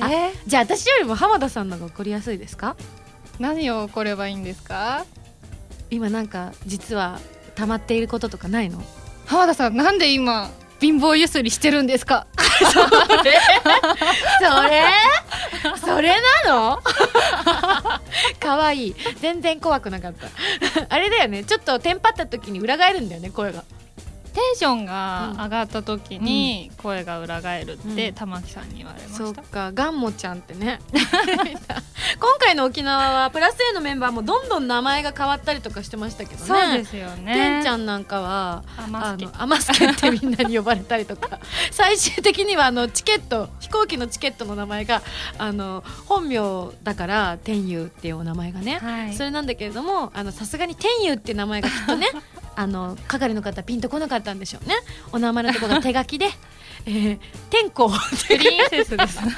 [0.00, 0.32] あえ？
[0.46, 2.76] じゃあ私よりも浜田さんのが怒りやすいですか？
[3.38, 5.04] 何を怒ればいいんですか？
[5.90, 7.18] 今なんか実は
[7.54, 8.82] 溜まっていることとかないの？
[9.26, 12.26] 浜田さんなんで今貧乏ゆすりしてるんですか？
[12.72, 12.80] そ
[13.22, 13.38] れ？
[15.78, 16.82] それなの？
[18.40, 18.94] 可愛い。
[19.20, 20.28] 全然怖くなかった。
[20.88, 21.44] あれだよね。
[21.44, 23.64] ちょっとテンパった時に裏返るんだよね声が
[24.36, 28.14] テンションが上がった時に声が裏返るってうん。
[28.14, 30.78] 玉木さんに言われまそっした、かガンモちゃんってね。
[32.20, 36.46] 今回の沖縄はプラス A のメンバーもどんどん名前が変わったりとかしてましたけどね。
[36.46, 37.32] そうですよね。
[37.32, 41.40] てんちゃんなんかはあのアマスケってみんなに呼ばれたりとか。
[41.72, 45.00] 最終的にはあのチケット飛行機のチケットの名前が
[45.38, 49.14] あの本名だから天佑っていうお名前がね、はい。
[49.14, 52.08] それなんだけれどもあのさすがに天佑っていう名前がきっとね
[52.56, 54.74] あの係の方ピンとこなかったんでしょうね。
[55.12, 56.30] お名前のところが手書きで
[56.86, 57.18] 「えー、
[57.50, 57.88] 天候」
[58.28, 59.18] プリンセスです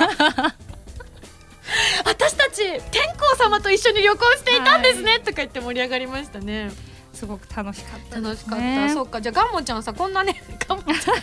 [2.04, 2.80] 私たち天
[3.18, 6.70] 候様と一緒に旅行していたんですね、とか言って盛り上がりましたね。
[7.12, 9.20] すごく楽しかった楽しかった、ねそうか。
[9.20, 11.16] じゃあガンモちゃんさこんなね ガンモちゃん。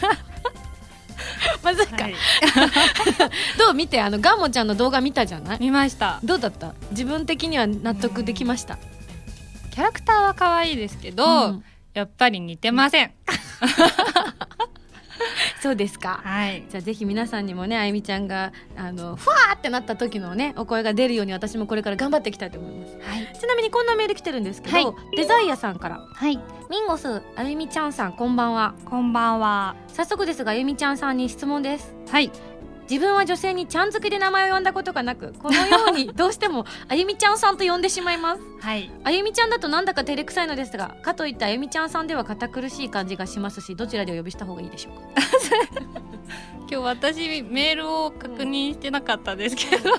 [1.64, 2.16] まずいか、はい。
[3.58, 4.02] どう見て？
[4.02, 5.58] あのガンモちゃんの動画見たじゃない？
[5.60, 6.20] 見ました。
[6.24, 6.74] どうだった？
[6.92, 8.78] 自分的には納得できました？
[9.72, 11.64] キャラクターは可愛いですけど、うん
[11.96, 13.12] やっぱり似てません。
[15.62, 16.20] そうですか。
[16.24, 16.66] はい。
[16.70, 22.98] じゃあぜひ皆さんにもねあゆみちゃんがあのふわーってなった時のねお声が出るように私もこれから頑張っていきたいと思います。
[22.98, 23.34] はい。
[23.40, 25.16] ちなみにこんなメール来てるんですけど、はい。
[25.16, 26.02] デザイアさんから。
[26.14, 26.38] はい。
[26.70, 28.76] ミンゴスあゆみちゃんさんこんばんは。
[28.84, 29.78] こんばんは。
[29.88, 31.96] 早速ですがあゆみちゃんさんに質問です。
[32.10, 32.30] はい
[32.90, 38.42] 自分は女性にちゃん付けで名前を呼んだことがなくこのように どうしてもあゆみちゃんさんと呼んでしまいます。
[38.62, 38.92] はい。
[39.04, 45.02] あゆみちゃんだとなんだか照れくさいのですがかといってあゆみちゃんさんでは堅苦しい感じがしますしどちらでお呼びした方がいいでしょうか？
[46.68, 49.92] 今日私メールを確認してなかったですけど、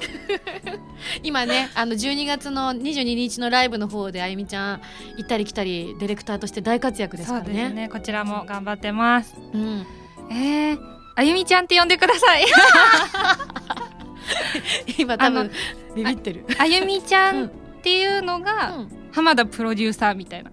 [1.22, 4.80] 今ねあの12月の22日のライブの方であゆみちゃん
[5.16, 7.70] 行ったり来たりディレクターとして大活躍ですからね。
[7.70, 7.88] ね。
[7.88, 9.36] こちらも頑張ってます。
[9.52, 9.86] うん、
[10.30, 12.44] えー、あゆみちゃんって呼んでください。
[14.98, 15.50] 今多分
[15.94, 17.50] ビビってる、あゆみちゃうんんっ
[17.82, 18.88] ていうのが、うん。
[19.12, 20.50] 浜田プロデューサーみたいな。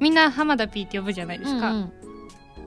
[0.00, 1.92] みんな浜田 P って呼ぶじゃないですか、うん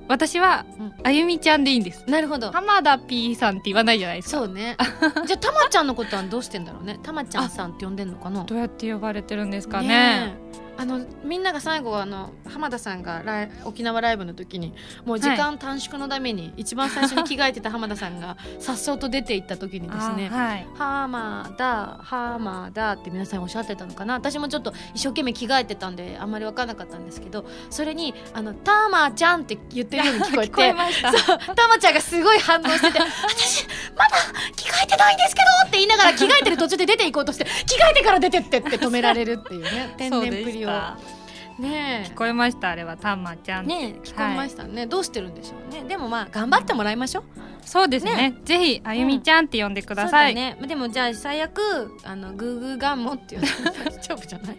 [0.07, 0.93] 私は、うん。
[1.03, 2.07] あゆみちゃんでいいんです。
[2.07, 2.51] なるほど。
[2.51, 4.37] 浜田 P さんって言わないじゃないですか。
[4.37, 4.77] そうね。
[5.25, 6.99] じゃあたまちゃんのことはどうしてんだろうね。
[7.01, 8.43] たまちゃんさんって呼んでんのかな。
[8.43, 9.87] どうやって呼ばれてるんですかね。
[9.87, 14.73] ねえあのみんなが最後あの浜田さんがライ沖縄ライブの時に
[15.05, 20.67] もう時間短縮のために、一番最初に着替えてた浜田さんが さっそうと出て行った時にですねあはい。
[20.75, 24.15] ハーマーだハーマーだって皆さんおっしゃってたのかな。
[24.15, 34.17] 私もちょっと一生懸命着替えてたんであんまり分からなかったんですけどそれにあのターマーちゃんって言ってるように聞こえて 聞タマちゃんがすごい反応してて私まだ
[34.55, 37.47] 着替えてないんですけどって言いながら着替えてる途中で出て行こうとして着
[37.79, 42.69] 替えてから出てってって止められるっていうね天然っぷりをそうでね聞こえました？
[42.71, 45.83] あれはたまちゃん、えねえ聞こえましたね、どうしてるんでしょうね。
[45.87, 47.23] でもまあ頑張ってもらいましょう。
[47.65, 48.35] そうですね。
[48.43, 50.67] ぜひあゆみちゃんって呼んでください、そうだね。
[50.67, 54.57] でもじゃあ最悪あのグーグーガンモっていうの 大丈夫じゃない？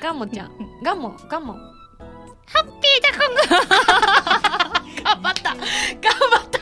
[0.00, 0.52] ガンモちゃん。
[0.84, 1.54] ガンモガンモ。
[1.54, 1.60] ハ
[2.60, 3.34] ッピーじゃこん
[5.04, 5.42] 頑張った。
[5.54, 5.68] 頑張
[6.40, 6.60] った。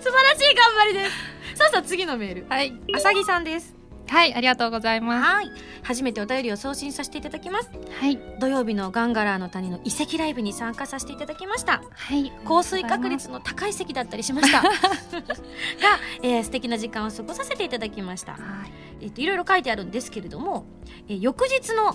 [0.00, 1.58] 素晴らしい頑張りです。
[1.58, 2.46] さあさあ次のメール。
[2.48, 2.72] はい。
[2.94, 3.76] あさぎさんです
[4.08, 5.24] はいありがとうございます。
[5.24, 5.50] はい。
[5.82, 7.70] 初めてお便りを送信させていただきます。
[8.00, 8.18] はい。
[8.40, 11.82] 土曜日のガンガラーの谷の遺跡ライブに参加させていただきました。
[11.92, 12.32] はい。
[12.44, 14.62] 降水確率の高い席だったりしました。
[14.62, 14.70] が、
[16.22, 18.32] えー素敵な時間を過ごさせていただきました。
[18.32, 18.42] はい。
[19.02, 20.64] えっといろいろ書いてあるんですけれども、
[21.08, 21.94] えー翌日のは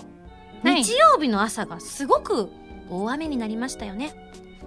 [0.70, 0.82] い。
[0.84, 2.50] 日曜日の朝がすごく
[2.90, 4.14] 大雨になりましたよね。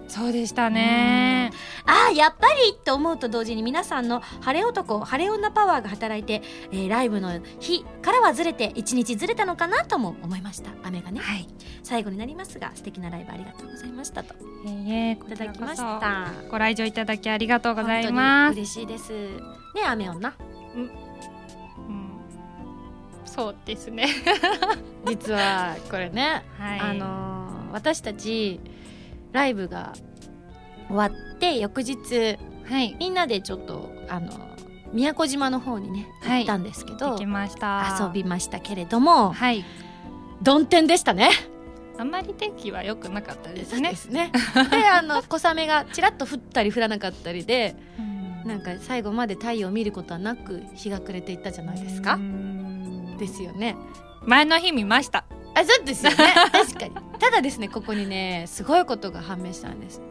[0.08, 1.52] そうでしたね。
[1.86, 6.42] ああやっぱりと思うと同時に皆さんの晴れ男晴れ女パワーが働いて、
[6.72, 10.72] えーライブの日からはずれて一日ずれたのかなとも思いました。
[10.84, 11.48] 雨がね、はい。
[11.84, 14.34] 最後になりますが素敵なライブありがとうございましたと。
[14.34, 16.32] いえいえいただきました。
[16.44, 19.12] そご来場いただきありがとうござい本ます嬉しいです。
[19.12, 20.34] ね雨女。
[20.76, 20.92] うん。
[23.26, 24.08] そうですね。
[25.06, 26.80] 実はこれねはい。
[26.80, 28.62] あのー私たち
[29.32, 29.94] ライブが
[30.88, 34.32] 終わって翌日はいみんなでちょっとあの
[34.94, 39.66] 宮古島の方にねはい行ったんですけど、行きました遊びましたけれどもはい
[40.44, 41.32] 曇天でしたね。
[42.00, 44.32] あんまり天気は良くなかったですねですね。
[44.70, 48.02] であの 小雨がちらっと降ったり降らなかったりでう
[48.46, 52.18] んなんか最後まで太陽を見ることはなく日が暮れていったじゃないですかう。
[52.20, 53.76] んですよね。
[54.28, 55.24] 前の日見ました。
[55.56, 56.18] あそうですよね。
[56.52, 56.92] 確かに。
[57.18, 60.02] ただですねここにねすごいことが判明したんです。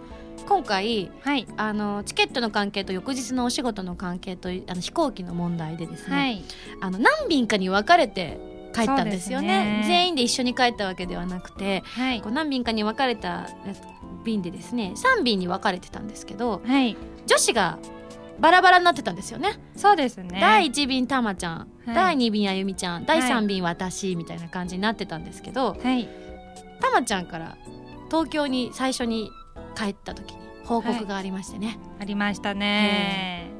[0.49, 1.47] 今回はい。
[1.59, 6.45] あのチケットの関係と翌日のお仕事の関係とあの飛行機の問題でですね、はい。
[6.81, 8.41] あの何便かに分かれて
[8.75, 9.49] 帰ったんですよね。
[9.49, 9.85] ね。
[9.87, 12.23] 全員で一緒に帰ったわけではなくてはい。
[12.23, 13.51] こう何便かに分かれた
[14.25, 16.97] 便でですね3便に分かれてたんですけどはい。
[17.27, 17.79] 女子が
[18.41, 19.59] バラバラになってたんですよね。
[19.77, 20.39] そうですね。
[20.41, 21.95] 第1便たまちゃん、はい。
[21.95, 23.07] 第2便あゆみちゃん。
[23.07, 23.31] 第はい。
[23.31, 26.09] 3便私みたいな感じになってたんですけどはい。
[26.81, 27.57] たまちゃんから
[28.11, 29.31] 東京に最初に
[29.75, 33.51] 帰った時に報告がありましてね、ありましたね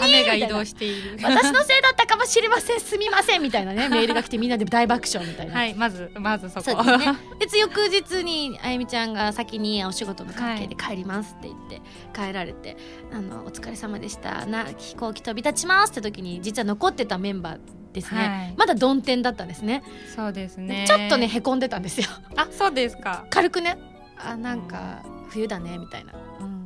[0.00, 0.08] 何？
[0.08, 1.18] 雨が移動している。
[1.22, 2.80] 私のせいだったかもしれません。
[2.80, 3.42] すみません。
[3.42, 3.88] みたいなね。
[3.88, 6.62] メールが来てみんなで大爆笑みたいな、はいまずまずそこ。
[6.62, 7.16] そうですね。
[7.38, 11.82] で翌日にあゆみちゃんが先にお仕事の関係で帰りますって言って
[12.14, 12.76] 帰られて
[13.12, 14.46] 「あのお疲れ様でした。
[14.46, 17.60] な飛行機飛び立ちます」って時に実は残ってたメンバー
[17.92, 18.54] ですね、はい。
[18.56, 19.82] まだ曇天だったんですね。
[20.14, 20.84] そうですね。
[20.86, 22.06] ちょっとねへこんでたんですよ。
[22.36, 23.26] あそうですか。
[23.28, 23.76] 軽くね。
[24.24, 26.61] あなんか冬だねみたいな、うん、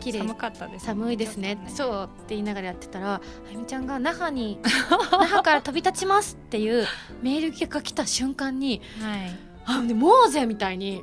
[0.00, 0.18] 綺麗。
[0.20, 1.56] 寒かったです寒いですね。
[1.56, 2.04] ちょっとそう。
[2.04, 3.20] って言いながらやってたらあ
[3.52, 4.58] ゆみちゃんが那覇に
[5.12, 6.86] 那覇から飛び立ちますっていう
[7.22, 9.38] メールが来た瞬間にはい。
[9.66, 11.02] あのねモーゼみたいに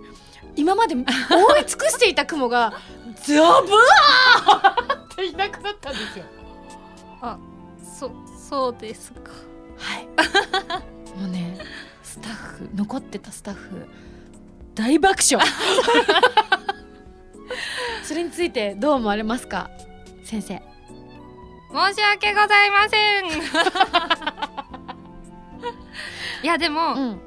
[0.56, 1.00] 今まで覆
[1.62, 2.74] い尽くしていた雲が
[3.24, 6.26] ザブワーっていなくなったんですよ。
[7.98, 8.12] そ
[8.50, 9.32] そうですか。
[9.78, 10.06] はい。
[11.20, 11.58] もうね
[12.04, 13.88] スタッフ残ってたスタッフ
[14.76, 15.46] 大爆笑
[18.04, 19.70] それについてどう思われますか？
[20.24, 20.62] 先生。
[21.70, 23.26] 申し訳ございません。
[26.44, 27.22] いやでも、ん。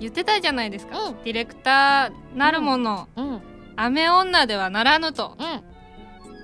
[0.00, 1.22] 言ってたじゃないですか、うん。
[1.22, 3.40] ディレクターなるもの、うん。
[3.76, 5.36] 雨女ではならぬと。
[5.38, 5.62] うん。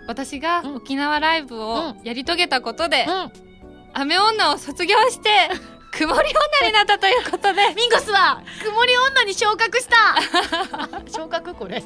[0.07, 0.77] 私がうん。
[0.77, 3.33] 沖縄ライブをやり遂げたことで、うん。
[3.93, 5.29] 雨女を卒業して
[5.91, 6.19] 曇り
[6.63, 7.75] 女になったということで。
[7.75, 10.15] ミンゴスは曇り女に昇格した。
[11.11, 11.55] 昇格？
[11.55, 11.83] これ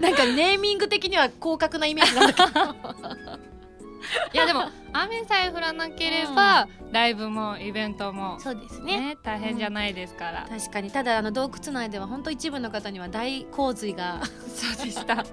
[0.00, 2.60] なんかネーミング的には広角なイメージなんだけど。
[4.34, 9.16] いやでも雨さえ降らなければ、ライブもイベントもそうですね。
[9.22, 10.90] 大変じゃないですから、確かに。
[10.90, 14.20] ただあの洞窟内では本当一部の方には大洪水が。
[14.54, 15.24] そうでした。
[15.24, 15.32] す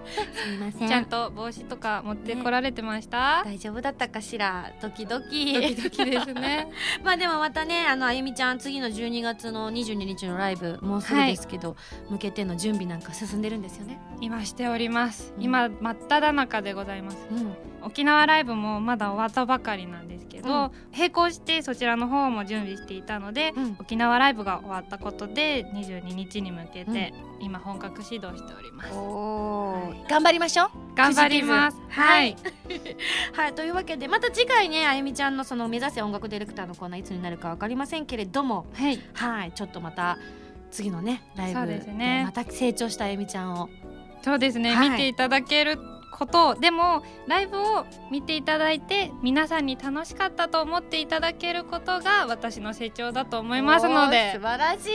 [0.52, 4.72] みませちゃんと帽子とか持ってこられてました、大丈夫だったかしら？
[4.82, 5.54] ドキドキ。
[5.54, 6.70] ドキドキですね。
[7.04, 11.76] まあでもまたねあのあゆみちゃん次の12月の22日のライブもうすぐですけど、
[12.10, 14.00] 向けての準備なんか進んでるんですよね。
[14.22, 15.44] 今しております、うん。
[15.44, 17.18] 今真っ只中でございます。
[17.32, 17.56] うん。
[17.82, 20.72] 沖縄ライブもまだ終わったばかりなんですけど、うん。
[20.98, 23.78] 並行してそちらの方も準備していたので、うん。
[23.80, 28.94] 沖縄ライブが終わったことで22日に向けて、今本格始動しております。
[28.94, 30.10] おー。
[30.10, 30.70] 頑張りましょう。
[30.96, 31.78] 頑張ります。
[31.90, 32.36] はい。
[33.34, 33.54] はい。
[33.54, 39.00] というわけでまた次回ねあゆみちゃんのその目指せ音楽ディレクターのコーナーいつになるかわかりませんけれどもはい。
[39.14, 39.52] はい。
[39.52, 40.18] ちょっとまた
[40.72, 42.24] 次のねライブですね。
[42.26, 43.70] また成長したあゆみちゃんを。
[44.22, 44.90] そうですね、はい。
[44.92, 45.80] 見ていただける
[46.20, 54.34] ことでもライブを見ていただいて皆さんに楽しかったと思っていただけることが私の成長だと思いますので。
[54.34, 54.92] 素晴らしい。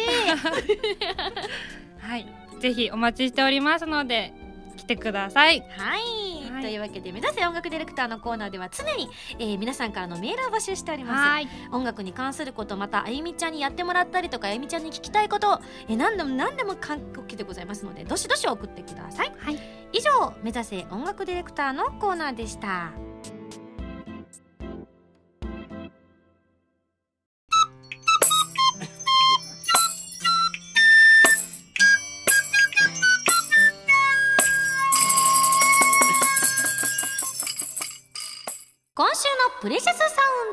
[1.98, 2.26] はい。
[2.60, 4.32] ぜひお待ちしておりますので
[4.76, 5.60] 来てください。
[5.76, 6.62] はい、はい。
[6.62, 9.08] というわけで目指せ音楽ディレクターのコーナーでは常に、
[9.38, 11.28] えー皆さんからのメールを募集しております。
[11.28, 11.48] はい。
[11.72, 17.84] 音楽に関することまたあゆみちゃんにやってもらったりとかあゆみちゃんに聞きたいこと、えー何でも何でも関係でございます。
[17.84, 19.58] のでどしどし送ってください、はい。
[19.92, 22.92] 以上目指せ音楽ディレクターのコーナーでした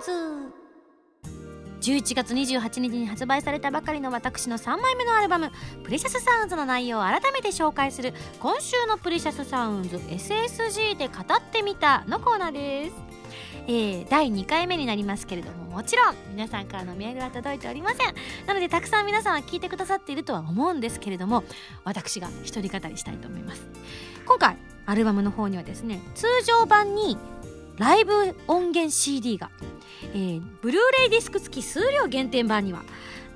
[0.02, 0.50] ン
[1.82, 5.52] ズ11月28日に発売されたばかりの私の3枚目のアルバム
[5.84, 12.96] 「プレシャスサウンズ」の内容を改めて紹介する今週の「プレシャスサウンズ SSG で語ってみた」のコーナーです。
[13.68, 18.16] えー第2回目になりますけれどももちろん皆さんからのメールは届いておりません。
[18.46, 21.44] なのでたくさん皆さんは聞いてくださっているとは思うんですけれども
[21.84, 23.68] 私が一人語りしたいと思います。
[24.26, 27.18] 今回アルバムの方にはですね通常版に
[27.82, 28.14] ライブ
[28.48, 29.50] 音源 CD が
[30.14, 32.84] えーブルーレイディスク付き数量限定版には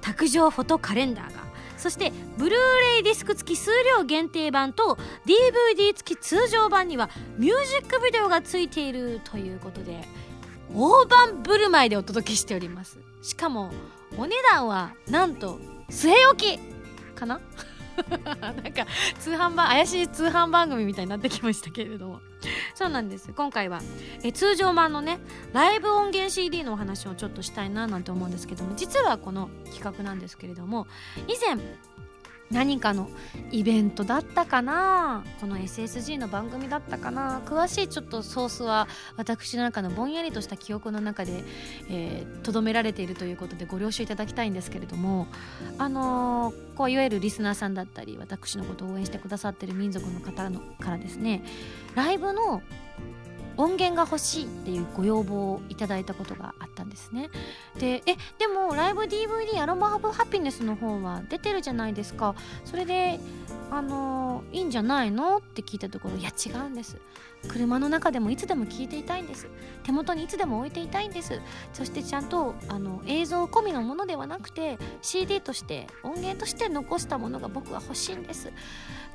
[0.02, 1.44] 卓上フォトカレンダーが
[1.78, 2.60] そしてブルー
[2.96, 10.04] レイディスク付き数量限定版と DVD 付き通常版にはミュージックビデオが付いているということで
[10.72, 13.00] 大盤振る舞いでお届けしております。
[13.24, 13.72] しかも
[14.16, 16.60] お値段はなんと据え置き
[17.16, 17.40] かな？
[18.42, 18.86] なんか
[19.20, 22.20] 通販番怪しい通販番組みたいになってきましたけれども。
[22.74, 23.32] そうなんです。
[23.34, 23.82] 今回は
[24.24, 25.20] え通常版のね
[25.54, 30.88] ライブ音源 CD のお話をちょっとしたいななんて思うんですけども実はこの企画なんですけれども
[31.28, 31.58] 以前
[32.52, 33.10] 何かの
[33.52, 35.24] イベントだったかな？
[35.42, 37.42] この SSG の番組だったかな？
[37.46, 41.44] 詳しいちょっとソースは私の中のぼんやりとした記憶の中で
[42.44, 45.28] とど、められているということでご了承いただきたいんですけれども
[45.78, 51.42] あのーこういわゆるリスナーさんだったり私のことを応援してくださってる民族の方のからですね
[51.96, 52.62] ライブの
[53.58, 57.30] 音源が欲しいっていうご要望をいただいたことがあったんですね。
[57.78, 62.36] でえでもライブ DVD アロマハブハピネスの方は出てるじゃないですか。
[62.64, 63.20] それで
[63.72, 66.98] あのいいんじゃないのって聞いたところいや違うんです。
[67.48, 69.48] 車の中でもいつでも聞いていたいんです。
[69.84, 71.40] 手元にいつでも置いていたいんです。
[71.74, 78.52] そしてちゃんとあの映像込みのものではなくて CD として音源として残したものが僕は欲しいんです。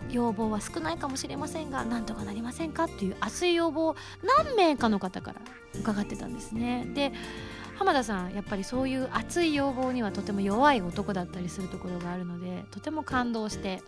[0.08, 3.94] 要望は少ないかもしれませんが何とかなりませんかっていう熱い要望。
[4.38, 5.40] 何名かの方から
[5.78, 6.86] 伺ってたんですね。
[6.94, 7.12] で
[7.78, 13.82] 浜田さんやっぱりそういう熱い要望にはとても弱い男だったりするところがあるのでとても感動して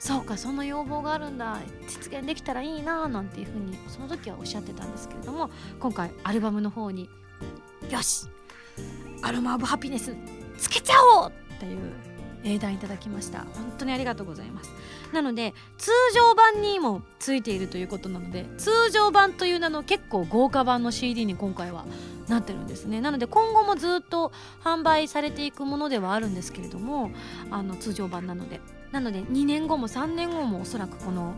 [0.00, 7.08] そうかその要望があるんだ実現できたらいいななんていうふうにその時はおっしゃってたんですけれども今回アルバムの方に
[7.88, 8.26] よし
[9.22, 10.16] アロマ・オブ・ハピネス
[10.56, 11.92] つけちゃおうっていう、
[12.48, 13.40] 英断いただきました。
[13.40, 14.72] 本当にありがとうございます。
[15.12, 21.84] なので通常版にもついているということなので通常版という名の結構豪華版の CD に今回は
[22.28, 23.00] なってるんですね。
[23.00, 24.32] なので今後もずっと
[24.62, 27.10] 販売されていくものではあるんですけれども
[27.50, 28.60] あの通常版なので。
[28.92, 31.34] なので2年後も3年後もおそらくこの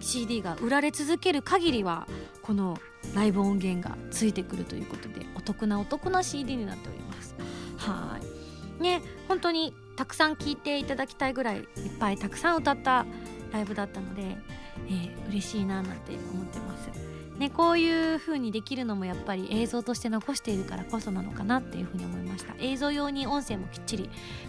[0.00, 2.06] CD が売られ続ける限りは
[2.42, 2.78] この
[3.14, 7.34] ライブ音源がついてくるということでお得なお得な CD になっております。
[7.76, 8.18] は
[8.80, 8.82] い。
[8.82, 11.66] ね本当にたくさん聴いていただきたいぐらいいっ
[11.98, 13.06] ぱいたくさん歌った
[13.52, 14.36] ライブだったので、
[14.88, 17.16] えー、嬉しいななんて思ってます。
[17.38, 22.54] ね、こういう風にできるのもやっぱり映像として残しているからこそなのかなっていう風に思いました。
[22.58, 24.04] 映像用に音声もきっちり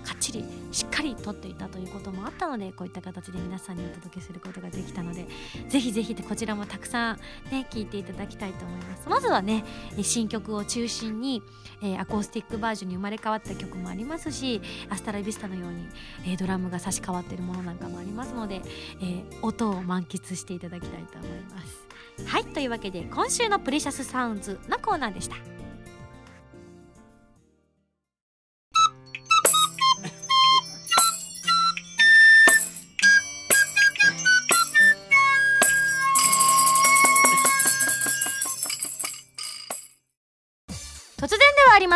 [0.06, 5.28] かっちりしっかり撮っていたということもあったのでこういった形で皆さんにお届けすることができたので
[5.68, 7.18] ぜひぜひこちらもたくさん
[7.52, 9.10] ね聞いていただきたいと思います。
[9.10, 9.66] まずはね
[10.02, 11.44] 新曲を中心に、
[11.82, 15.88] えー、アコースティックバージョンに生まれ変わった曲もありますしアスタラビスタのように、
[16.26, 18.62] えー、ドラムが差し替わっているものなんかもありますので、
[19.02, 21.88] えー、音を満喫していただきたいと思います。
[22.26, 25.57] はいというわけで今週のプレシャスサウンズのコーナーでした。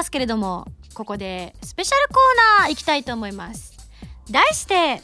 [0.02, 3.78] ますけれどもここでスペシャルコーナー行きたいと思います。
[4.32, 5.02] 題して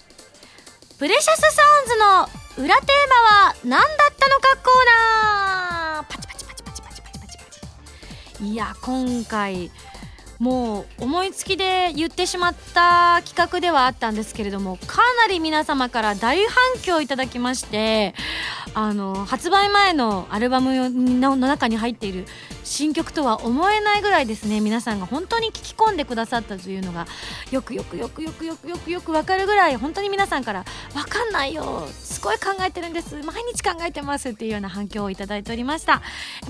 [0.98, 2.88] プレシャスサウンズの裏テー
[3.34, 4.86] マは何だったのかコー
[5.94, 6.12] ナー。
[6.12, 8.44] パチパチパチパチパチパチパチパチ。
[8.44, 9.70] いや今回
[10.40, 18.14] もう思いつきで言ってしまった企画ではあったんですけれどもかなり皆様から大反響いただきまして
[18.74, 22.26] あの発売前のアルバムの中に入っている
[22.68, 24.60] 新曲とは思えないぐらいですね。
[24.60, 27.08] 皆さんが本当に聞き込んでくださったというのが。
[27.52, 33.16] よくよくよくよくよくよくよくわかるぐらい本当に皆さんからわかんないよすごい考えてるんです。
[33.24, 36.02] 毎日考えてますっていうような反響をいただいておりました。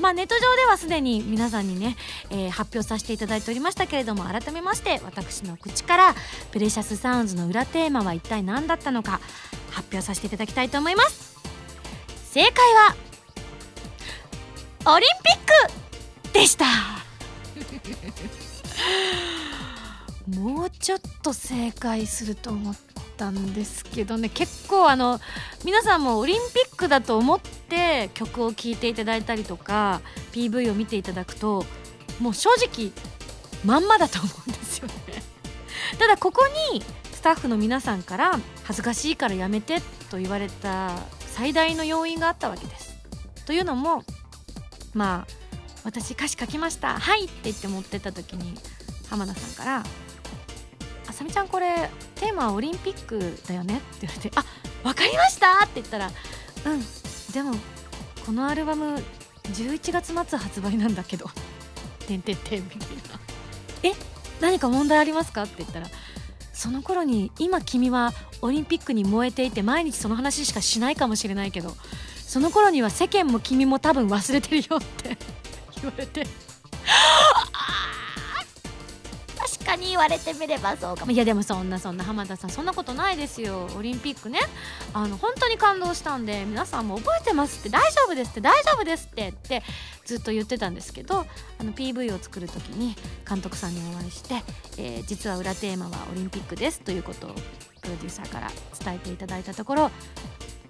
[0.01, 1.95] まあネット上ではすでに皆さんにね、
[2.31, 6.15] えー、発表させていただいておりましたけれども改めまして私の口から
[6.51, 9.19] プレシャスサウンズの裏テーマは一体何だったのか
[9.71, 11.37] 発表させていただきたいと思います。
[12.31, 12.95] 正解は
[14.95, 15.86] オリンピック。
[16.37, 16.65] でした。
[20.27, 22.75] もうちょっと正解すると思っ
[23.17, 24.29] たんですけどね。
[24.29, 25.19] 結構あの
[25.65, 31.65] 皆さんもオリンピックだと思って曲を聴いていただいたりとか PV を見ていただくと
[32.19, 32.91] もう正直
[33.65, 34.93] まんまだと思うんですよね。
[35.97, 36.83] ただここに
[37.13, 39.81] スタッフの皆さんから恥ずかしいからやめて
[40.11, 42.95] と言われた最大の要因があったわけです。
[43.47, 44.03] というのも
[44.93, 45.46] まあ
[45.87, 48.53] 私歌詞書きましたはいって言って持ってった時に
[49.09, 49.83] 浜田さんから
[51.07, 54.43] 「あさみちゃんこれテーマはオリンピックだよね」って言われて「あ
[54.83, 56.11] 分かりました!」って言ったら
[56.65, 56.83] 「うん
[57.31, 57.55] でも
[58.25, 59.01] このアルバム
[59.53, 61.29] 11月末発売なんだけど」
[62.05, 62.83] てんてんてんみたいな
[63.83, 63.93] 「え
[64.41, 65.87] 何か問題ありますか?」って言ったら
[66.53, 71.77] その頃に今君はオリンピックに燃えていて毎日その話しかしないかもしれないけど
[72.17, 75.17] その頃には世間も君も多分忘れてるよって
[75.81, 76.27] 言われて。
[79.37, 81.11] 確かに言われてみればそうかも。
[81.11, 83.69] いやでもそんなそんな浜田さんそんなことないですよ。
[83.77, 84.39] オリンピックね。
[84.93, 87.69] あの本当に感動したんで皆さんも覚えてますって。
[87.69, 88.41] 大丈夫ですって。
[88.41, 89.29] 大丈夫ですって。
[89.29, 89.63] って
[90.07, 91.25] ずっと言ってたんですけど
[91.59, 92.95] あの PV を作る時に
[93.27, 94.35] 監督さんにお会いして、
[94.77, 97.29] えー、実は裏テーマはオリンピックですということを
[97.81, 98.49] プロデューサーから
[98.79, 99.91] 伝えていただいたところ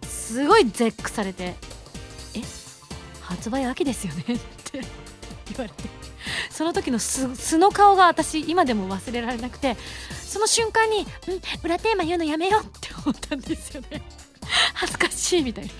[0.03, 1.55] すごい絶句されて
[2.35, 2.41] 「え
[3.21, 4.81] 発売秋ですよね」って
[5.49, 5.89] 言われて
[6.49, 9.77] その時の素の顔が私今でも忘れられなくて
[10.11, 14.01] その瞬間に「うん裏テーマ言うのやめよう」って思ったんですよね。
[14.73, 15.71] 恥ずかしいみたいな。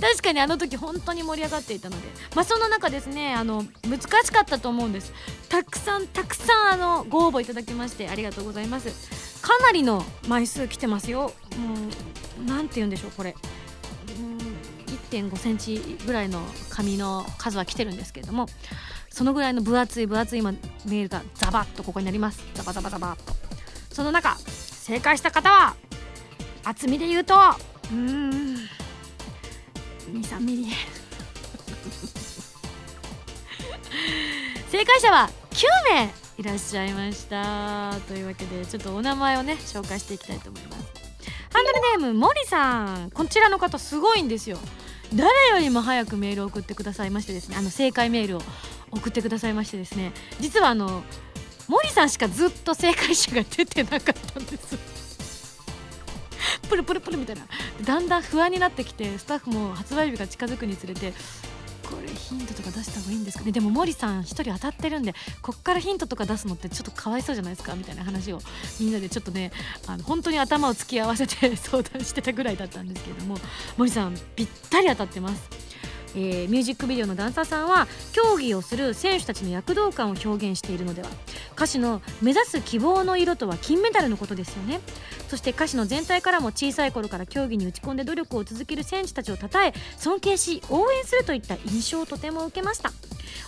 [0.00, 2.08] 確かにあの時本当に盛り上がっていたので。
[2.34, 5.12] まあその中ですねあの難しかったと思うんです。
[5.48, 9.40] たくさんたくさんあのご応募いただきましてありがとうございます。
[9.40, 11.32] かなりの枚数来てますよ。
[11.56, 13.34] もう何て言うんでしょうこれ。
[15.12, 18.46] 1.5センチぐらいの紙の数は来てるんですけれども
[19.10, 22.42] そのぐらいの分厚い分厚い今メールがザバッとここになります。
[22.54, 23.34] ザバザバザバッと。
[23.90, 25.76] その中正解した方は
[26.64, 27.34] 厚みで言うと
[27.92, 28.56] うん
[30.12, 30.66] 23ミリ。
[34.70, 37.94] 正解者は9名いらっしゃいました。
[38.08, 40.78] というわけでちょっとお名前をね紹介していきたいと思います。
[41.52, 43.10] ハンドルネーム森さん。
[43.10, 44.56] こちらの方すごいんですよ。
[45.14, 48.42] 誰よりも早くメールを送ってくださいましてですねあの正解メールを
[48.90, 51.02] 送ってくださいましてですね実はあの
[51.68, 54.76] 森さんしかずっと正解者が出てなかったんです。
[56.68, 57.42] プルプルプルみたいな。
[57.84, 61.12] だんだん不安になってきてスタッフも発売日が近づくにつれて
[62.36, 63.44] ヒントとか出した方がいいんですか？
[63.44, 67.74] ねでも森さん1人当たってるんでこっからヒントとか出すのってちょっとかわいそうじゃないですか？
[67.74, 68.40] みたいな話を
[68.80, 69.52] みんなでちょっとね
[69.86, 73.36] あの本当に頭を突き合わせて 相談してたぐらいだったんですけれども
[73.76, 75.71] 森さんぴったり当たってます。
[76.14, 81.08] えー、ミュージックビデオのダンサーさんは競技をする選手たちの躍動感を表現しているのでは
[81.56, 84.80] 歌詞の目指す希望の色とは金メダルのことですよね。
[85.28, 92.92] そして歌詞の全体からも小さい頃から競技に打ち込んで努力を続ける選手たちを称え尊敬し応援するといった印象をとても受けました。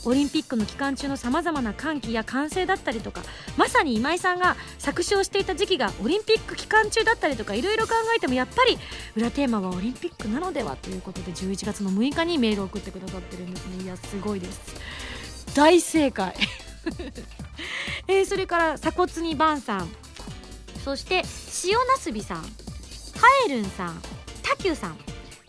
[0.04, 3.22] オリンピックの期間中のさまざまな歓喜や歓声だったりとか
[3.56, 8.78] まさに今井さんが作詞をしていた時期がオリンピック期間中だったりとかいろいろ考えてもやっぱり
[9.16, 13.84] 裏テーマはオリンピックなのではということで11月の6日にメールを送ってくださってるんですね。
[13.84, 15.54] いやすごいです。
[15.54, 16.34] 大正解。
[18.08, 19.88] えー、それから鎖骨にバンさん。
[20.84, 21.22] そして
[21.64, 22.42] 塩なすびさん。
[22.42, 22.48] カ
[23.46, 24.02] エルンさん。
[24.42, 24.98] タキューさん。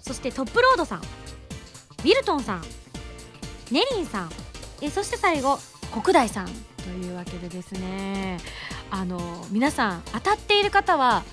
[0.01, 0.99] そしてトップロードさん。
[0.99, 2.63] ウィルトンさん。
[3.71, 4.31] ネリンさん。
[4.81, 5.59] えそして最後
[5.91, 6.47] 国大さん。
[6.77, 8.37] というわけでですね。
[8.91, 11.23] あの皆さん当たっている方は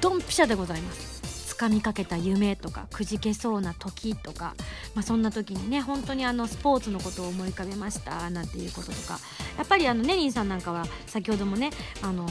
[0.00, 1.15] ドンピシャでございます。
[1.58, 4.54] 掴みかけた夢とかくじけそうな時とか、
[4.94, 9.18] まあ、そんな時にね本当にあのスポーツのことを思い浮かべましたなんていうこととか。
[9.56, 11.70] やっぱりあのネリンさんなんかは先ほどもね
[12.02, 12.26] あの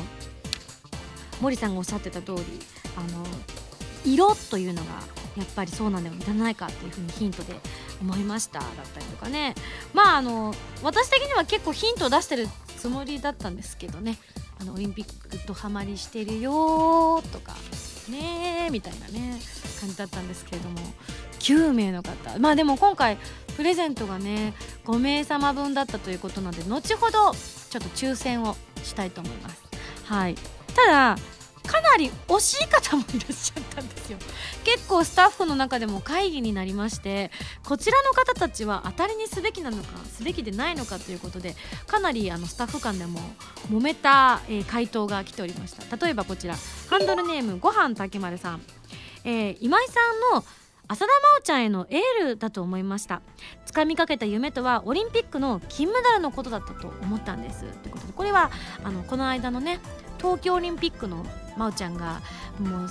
[1.42, 2.44] 森さんがおっしゃってた通り
[2.96, 3.26] あの
[4.06, 4.92] 色というのが
[5.36, 7.56] やっぱりそうなんではないかっていうふうにヒントで
[8.00, 9.56] 思いましただったりとかね。
[9.94, 10.54] まああの
[10.84, 12.48] 私的には結構ヒントを出してる
[12.78, 14.18] つもりだったんですけどね。
[14.62, 17.56] あのオリンピックとハマりしてるよとか。
[18.10, 19.40] ねみたいなね
[19.80, 20.78] 感じだったんですけれども。
[21.46, 22.40] 9名の方。
[22.40, 23.18] まあでも今回
[23.56, 24.54] プレゼントがね
[24.86, 29.62] 5名様分だったということなので後ほどちょっと抽選をしたいと思います。
[30.06, 30.36] はい。
[30.76, 31.18] ただ
[31.66, 34.18] かなり惜しい方もいらっしゃったんですよ。
[34.64, 37.32] 結構スタッフの中でも会議になりまして
[37.64, 41.56] こちらの方たちは当たりにすべきなのかすべきでないのかということで
[41.88, 43.20] かなりあのスタッフ間でも
[43.70, 45.96] 揉めた、えー、回答が来ておりました。
[45.98, 46.56] 例えばこちら
[46.90, 48.62] ハンドルネームごはん竹丸さん、
[49.24, 49.94] えー、今井さ
[50.34, 50.46] んの
[50.88, 53.22] 浅田真央ちゃんへのエールだと思いました。
[53.66, 57.62] 掴みかけた夢とはオリンピックの金メダルのことだったと思ったんです。
[57.62, 58.52] ということでこれは
[58.84, 59.80] あのこの間のね
[60.20, 61.26] 東京オリンピックの
[61.58, 62.22] 真央ちゃんが
[62.60, 62.90] もう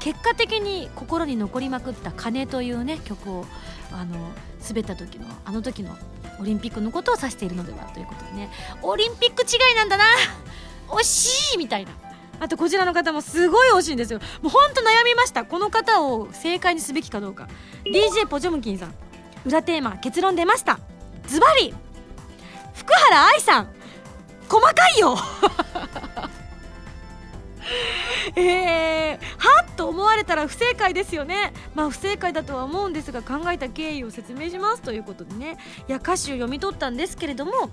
[0.00, 3.46] 結果的に心に残りまくった「鐘」というね曲を
[3.92, 4.16] あの
[4.66, 5.96] 滑った時のあの時の
[6.40, 8.50] オリンピックのことを指しているのではということでね。
[8.82, 10.04] オリンピック違いなんだな。
[10.88, 11.92] 惜しいみたいな。
[12.40, 14.18] あとこちらの方もすごい惜しいんですよ。
[14.42, 15.44] もうほんと悩みました。
[15.44, 17.48] この方を正解にすべきかどうか。
[17.84, 18.94] DJ ポジョムキンさん。
[19.46, 20.80] 裏テーマ結論出ました。
[21.28, 21.74] ズバリ。
[22.74, 23.68] 福原愛さん。
[24.48, 25.16] 細かいよ。
[28.36, 31.52] えー、はっと思われたら不正解ですよね。
[31.74, 35.56] まあ不正解だとは思うんですが考えた経緯を説明しますということでね。
[35.88, 37.70] いや歌詞を読み取ったんですけれども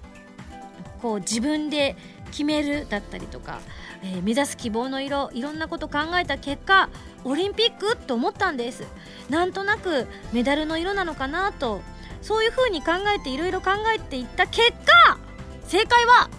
[1.02, 1.96] こう自分で
[2.32, 3.60] 決めるだったりとか、
[4.04, 6.90] えー、目指す希望の色いろんなこと考えた結果
[7.24, 8.86] オリンピックと思ったんです。
[9.30, 11.82] なんとなくメダルの色なのかなと
[12.22, 15.18] そういうふうに考えていろいろ考えていった結果
[15.68, 16.30] 正解は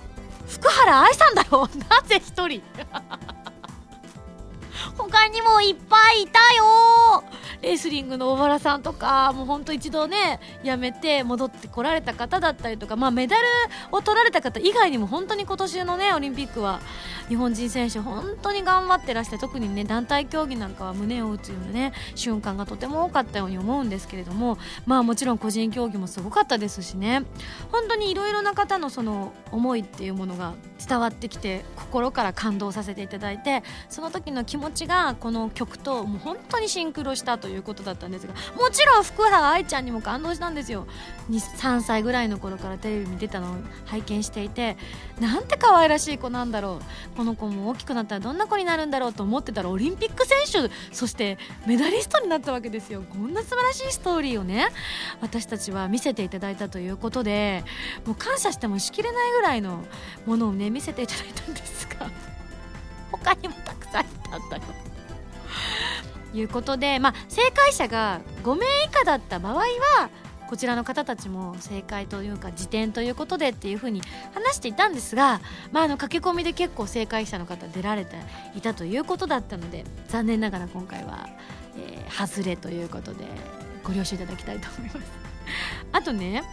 [0.49, 1.79] 福原愛さんだろう。
[1.89, 2.63] なぜ一人？
[4.97, 7.25] 他にもいっぱいいたよ。
[7.63, 13.43] レスリングの小原さんとかもうほんと一度ね辞めて戻ってこられた方だったりとか、まあ、メダル
[13.93, 16.81] を取られた方以外にも本当に今年のねオリンピックは
[17.29, 27.23] 日本人選手本当に頑張ってらして特にね団体競技なんかは胸を打つようなね瞬間がとても多かったように思うんですけれどもまあもちろん個人競技もすごかったですしね。
[27.71, 30.55] 本当にいろいろな方のその思いっていうものが
[30.87, 40.87] 伝わってきて心から感動させていただいてその時の気持ちがこの曲ともう本当にシンクロしたということだったんですがもちろん福原愛ちゃんにも感動したんですよ。
[41.31, 43.57] 3歳ぐらいの頃からテレビに出たのを
[43.87, 44.77] 拝見していて
[45.21, 46.81] なんて可愛らしい子なんだろ
[47.15, 47.17] う。
[47.17, 53.03] この子も大きくなったらどんな子になるんだろうと思ってたらオリンピック選手そしてメダリストになったわけですよ。
[53.09, 54.69] こんな素晴らしいストーリーをね
[55.21, 57.65] 私たちは見せていただいたということで
[58.07, 59.85] もう感謝してもしきれないぐらいの
[60.27, 62.32] ものをね見せていただいたんですが。
[63.13, 64.63] 他にもたくさんいたんだよ。
[66.35, 69.65] いうことで、まあ、正解者が5名以下だった場合は
[70.49, 74.03] こちらの方たちも正解というか辞典ということでっていうふうに
[74.35, 75.41] 話していたんですが、
[75.73, 78.17] まあ、あの駆け込みで結構正解者の方出られて
[78.55, 81.29] いたということだったので残念ながら今回は、
[81.79, 83.25] えー、外れということで
[83.83, 85.01] ご了承いただきたいと思います。
[85.93, 86.45] あとね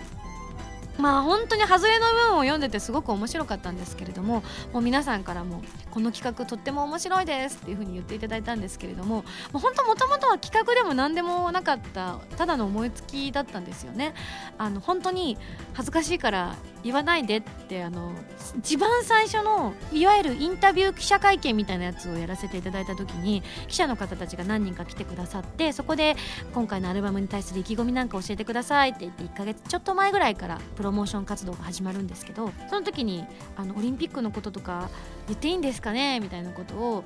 [0.99, 4.43] まあ本当にハズレの文を読んでてすごく面白かったんですけれども
[4.73, 9.23] もう皆さんからもこの企画とっても面白いですっていうふうに言っていただいたんですけれどもも
[9.55, 14.13] う本当もともとは企画でも何でもなかったただの思いつきだったんですよね。
[14.57, 15.37] あの本当に
[15.73, 18.13] 恥ずかしいから言わないでってあの
[18.57, 26.15] 一番最初のいわゆるインタビュー記者会見みたいなやつをやらせていただいた時に記者の方たちが何人か来てくださってそこで
[26.53, 33.25] 今回のアルバムに対する意気込みなんか教えてくださいって言って1ヶ月ちょっと前ぐらいからプロモーション活動が始まるんですけどその時に
[33.57, 34.89] あのオリンピックのこととか
[35.27, 37.03] 言っていいんですかねみたいなことを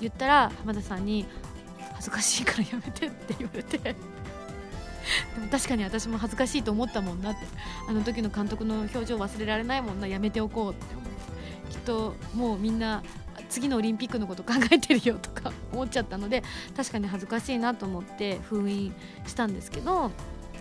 [0.00, 1.26] 言ったら浜田さんに
[1.92, 4.19] 恥ずかしいからやめてって言われて。
[5.34, 7.46] でも確かに私も恥ずかしいと思ったもんなって。
[7.88, 10.06] あの時の監督の表情忘れられないもんな。
[10.06, 11.10] やめておこうって思って。
[11.70, 13.02] きっともうみんな
[13.48, 16.42] 次のオリンピックのこと考えてるよとか 思っちゃったので
[16.76, 18.92] 確かに恥ずかしいなと思って封印
[19.26, 20.10] したんですけど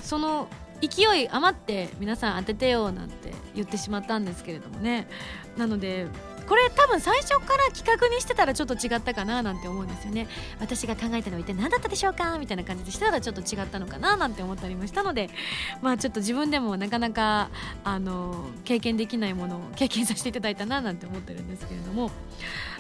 [0.02, 0.48] その
[0.82, 5.08] 勢い余って皆さん当ててよなんて言ってしまったんですけれどもね。
[5.58, 6.08] なので
[6.50, 10.28] これ多分最初から企画にしてたらちょっと違ったかななんて思うんですよね。
[10.60, 15.30] 私が考えたのは一体何だったでしょうかみたいな感じでしたらちょっと違ったのかななんて思ったりもしたので
[15.84, 17.52] まあちょっと自分でもなかなか
[17.84, 22.10] あの経験できないものを経験させていただいたななんて思ってるんですけれども。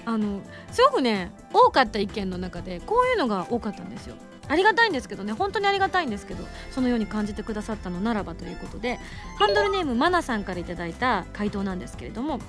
[0.05, 0.41] あの
[0.71, 4.15] すごくね多かった意見の中でこういうのが多かったんですよ。
[4.47, 8.99] ありがたいんですけどね本当にありがたいんですけどそのように感じてくださったのならばということで
[9.37, 12.39] ハンドルネームマナさんから頂いた回答なんですけれども、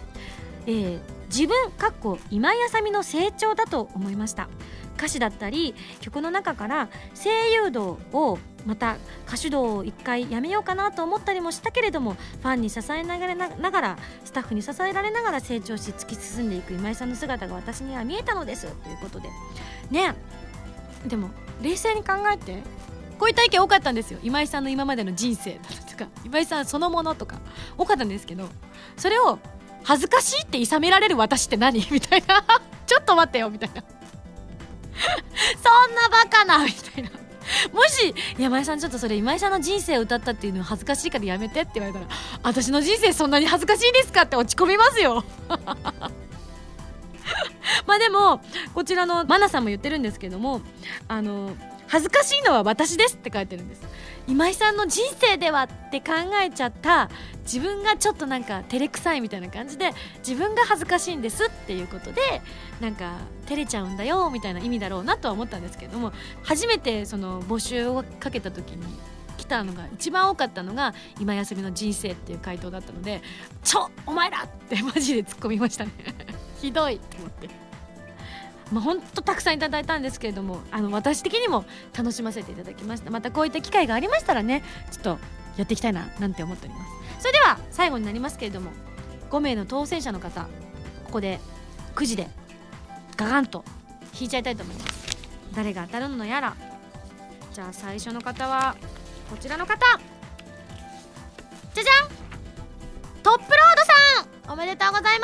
[0.71, 4.49] えー、自分かっこ今井あさみの成長だと思いました。
[4.97, 18.67] 歌詞だったり曲の中から声優道をまた歌手道を一回やめようかなと思ったりもしたけれどもファンに支えながらながらスタッフに支えられながら成長し突き進んでいく今井さんの姿が私には見えたのです。
[18.67, 19.31] ということで。
[19.91, 20.15] ね。
[21.07, 21.31] でも
[21.63, 22.63] 冷静に考えて
[23.19, 24.21] こういった意見多かったんですよ。
[24.23, 25.53] 今井さんの今までの人生
[25.91, 27.39] とか今井さんそのものとか
[27.79, 28.47] 多かったんですけど
[28.99, 29.39] それを
[29.85, 31.87] 恥ずかしいって諌められる私って何？
[31.91, 32.45] みたいな。
[32.87, 33.83] ちょっと待ってよみたいな。
[35.63, 37.11] そんなバカなみたいな。
[37.73, 42.07] もし山井さんちょっとそれ今井さんの人生を歌ったっていうのは恥ずかしいからやめてって言われたら
[42.43, 45.25] 私の人生そんなに恥ずかしいんですかって落ち込みますよ。
[47.87, 48.41] まあでも
[48.75, 50.61] こちらのマナさんも言ってるんですけども
[51.09, 51.57] あの
[51.87, 53.83] 恥ずかしいのは私ですって書いてるんです。
[54.31, 57.11] 今井さんの人生ではって考えちゃった
[57.43, 62.23] 自分がちょっとなんか照れくさいみたいな感じで自分が恥ずかしいんですっていうことで
[62.81, 63.17] なんか
[63.47, 66.13] 照れちゃうんだよみたいな意味だろうなとは思ったんですけれども
[66.45, 68.87] 初めてその募集をかけた時に
[69.37, 73.23] 来たのが一番多かったのが今休みの人生っていう回答だったので
[73.65, 75.91] ちょお前らってマジで突っ込みましたね
[76.63, 77.60] ひどいって思って。
[78.73, 81.65] まあ、本当たくさんいただいたんですけれどもあの私的にも
[81.97, 83.11] 楽しませていただきました。
[83.11, 84.63] またこういった機会がありましたらね
[84.93, 85.19] ちょっと
[85.57, 86.91] やっていきたいななんて思っております。
[87.21, 88.71] それでは最後になりますけれども
[89.31, 90.43] 5名の当選者の方
[91.05, 91.41] ここで
[91.95, 92.29] くじで
[93.17, 93.65] ガガンと
[94.19, 95.19] 引いちゃいたいと思います。
[95.55, 96.57] 誰が当たるのやら。
[97.53, 98.77] じゃあ最初の方は
[99.29, 99.77] こちらの方。
[101.75, 102.09] じゃじゃん。
[103.23, 103.51] トップロード
[104.47, 105.19] さんおめでとうござい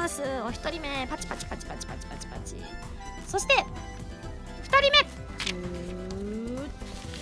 [0.00, 0.22] ます。
[0.46, 2.15] お一人目パチパチパチパチパチパチ。
[3.26, 3.54] そして
[4.62, 4.98] 二人目。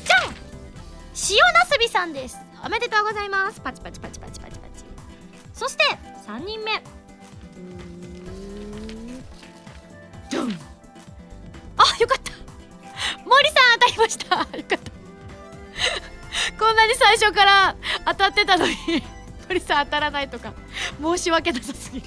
[0.05, 0.35] じゃん。
[1.31, 2.39] 塩なすびさんです。
[2.65, 3.61] おめでとうございます。
[3.61, 4.85] パチパチパチパチパチパチ。
[5.53, 5.85] そして
[6.25, 6.83] 三人目。
[10.29, 10.51] じゃん。
[10.51, 12.33] あよかった。
[13.25, 14.37] 森さん当たりました。
[14.37, 14.79] よかった。
[16.59, 17.77] こんなに最初から
[18.07, 18.77] 当たってたのに
[19.49, 20.53] 森さん当たらないとか
[21.03, 22.07] 申し訳なさすぎる。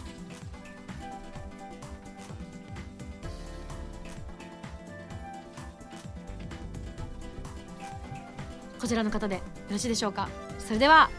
[8.91, 10.27] ちらの方でよろしいでしょうか？
[10.59, 11.09] それでは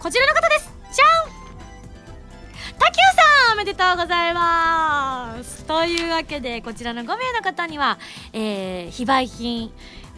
[0.00, 0.72] こちらの方です！
[0.92, 2.76] じゃん！
[2.76, 5.64] たきゅうさんおめでとうございます！
[5.64, 7.98] というわけでこちらの5名の方には、
[8.32, 9.72] えー、非売品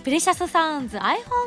[0.04, 1.02] プレシャスサウンズ iPhone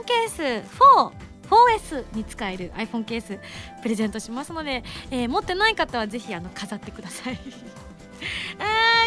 [0.05, 1.11] ケース4
[1.49, 3.39] 4S に使える iPhone ケース
[3.81, 7.39] プレゼントしますので、えー、持ってない方はぜひあの飾ってください。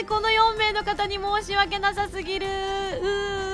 [0.00, 2.46] えー、この4名の方に申し訳なさすぎる。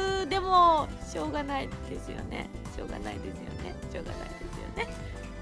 [0.01, 2.49] うでもしょうがないですよね。
[2.77, 3.75] しょうがないですよね。
[3.93, 4.89] しょうがないですよね。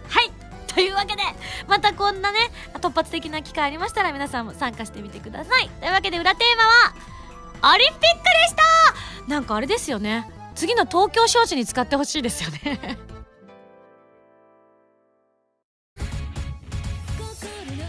[0.09, 0.30] はい。
[0.66, 1.22] というわけで
[1.68, 2.39] またこんなね
[2.74, 5.68] 突発的な機会ありましたら皆さんも参加してみてください。
[5.68, 8.09] というわけで裏テーマはオリンピックで
[8.49, 8.62] した。
[9.28, 10.30] なんかあれですよね。
[10.55, 12.99] 次の東京招致に使ってほしいですよね。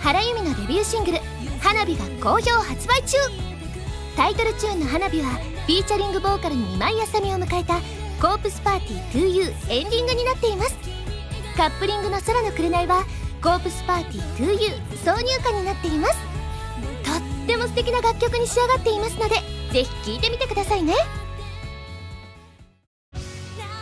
[0.01, 1.19] 原由美のデビューシングル
[1.63, 3.52] 「花火」が好評発売中。
[4.15, 7.79] タイトルチューンの「花火」はフィーチャリングボーカルの今井あさみを迎えた
[8.21, 10.75] 「コープスパーティー 2U」エンディングになっています。
[11.57, 13.05] カップリングの「空の紅」は
[13.41, 16.17] 「コープスパーティー 2U」挿入歌になっています。
[17.03, 19.35] とっても素敵な楽曲に仕上がっていますので
[19.71, 20.95] ぜひ聴いてみてくださいね。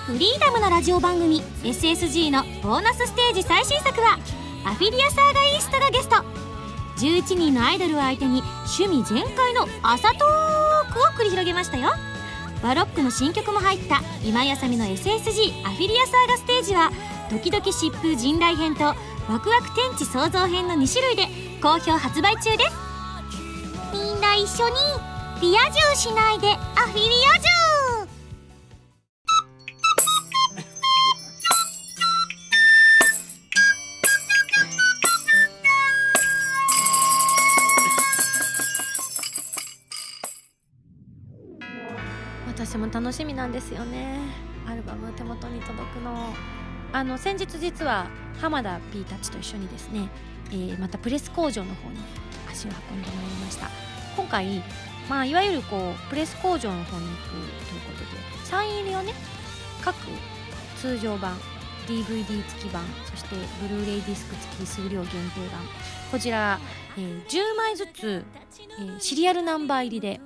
[0.07, 4.17] フリーダムのラジオ番組 SSG のボーナスステージ最新作は
[4.65, 6.50] アフィリアサーガイーストがゲスト。
[6.97, 8.43] 11人のアイドルを相手に
[8.79, 11.89] 趣味全開の朝トークを繰り広げましたよ。
[12.61, 16.91] バロックの新曲も入った今井あさみの SSG アフィリアサーガステージは
[17.31, 18.95] ドキドキ疾風陣雷編とワ
[19.39, 21.27] クワク天地創造編の2種類で
[21.61, 22.91] 好評発売中です。
[23.93, 24.75] みんな一緒に
[25.41, 27.60] リア充しないでアフィリア充
[43.11, 44.19] 楽しみなんですよね。
[44.65, 46.33] アルバム手元に届くの。
[46.93, 48.07] あの先日実は
[48.39, 50.07] 浜田 P たちと一緒にですね、
[50.49, 51.97] えーまたプレス工場の方に
[52.49, 53.67] 足を運んでまいりました。
[54.15, 54.63] 今回、
[55.09, 59.13] まあ、いわゆるこうプレス工場の方に行くということでサイン入りをね
[59.83, 59.93] 各
[60.77, 61.35] 通常版
[61.89, 65.17] DVD 付き版そしてブルーレイディスク付き数量限定
[65.51, 65.59] 版
[66.11, 66.61] こちら、
[66.97, 68.23] えー10枚ずつ、
[68.79, 70.21] えーシリアルナンバー入りで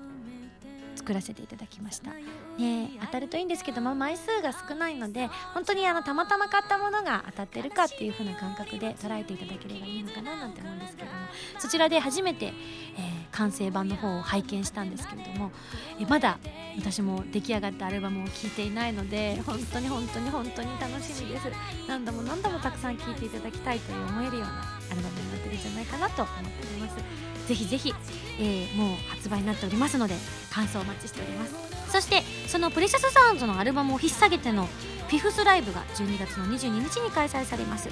[0.96, 2.12] 作らせていただきました。
[2.58, 11.18] ね当たるといいんですけど、まあ、枚数が少ないので本当にあのたまたま買ったものが当たってるかっていう風な感覚で捉えていただければいいのかななんて思うんですけども
[11.60, 15.51] そちらで初めて、えー完成版の方を拝見したんですけれども、
[15.99, 16.39] えーまだ
[16.78, 21.47] 私も出来上がったアルバムを聴いていないので本当に本当に本当に楽しみです。
[21.86, 26.95] 何度も何度もたくさん聴いていただきたいと思えるようなアルバムになってるんじゃないかなと思っております。
[27.47, 27.93] ぜひぜひ、
[28.39, 30.16] えーもう発売になっておりますので
[30.49, 31.64] 感想お待ちしております。
[31.96, 34.66] そしてそのプレシャスサウンズのアルバムを引っ提げての
[35.08, 37.88] フィフスライブが12月の22日に開催されます、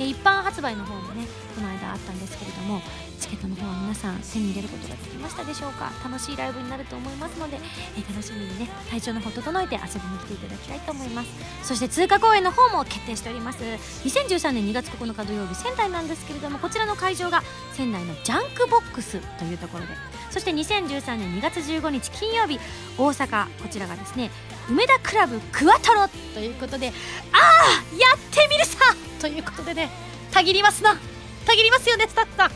[0.00, 1.24] え一般発売の方もね
[1.54, 2.80] この間あったんですけれども
[3.20, 5.92] チケットの方は皆さん手に入れることができましたでしょうか？
[6.02, 7.58] 楽しいライブになると思いますので、
[7.96, 11.28] え楽しみにね体調の方整えて遊びに来ていただきたいと思います。
[11.62, 13.62] そして通過公演の方も決定しております。
[13.62, 17.42] 2013年2月9日土曜日仙台なんですけれどもこちらの会場が
[17.74, 19.92] 仙台のジャンクボックスというところで
[20.30, 22.58] そして2013年2月15日金曜日
[22.98, 24.30] 大阪こちらがですね
[24.68, 26.88] 梅田クラブクワトロということで
[27.32, 28.78] ああやってみるさ
[29.20, 29.90] ということでね
[30.32, 30.98] たぎりますな。
[31.46, 32.50] たぎりますよねスタッフさん。
[32.50, 32.52] あ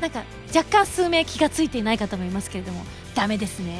[0.00, 0.24] なんか
[0.54, 3.78] 若干数名気がついていない方もいますけれどもダメですね。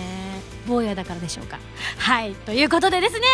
[0.68, 1.58] 坊やだからでしょうか。
[1.98, 3.26] はいということでですね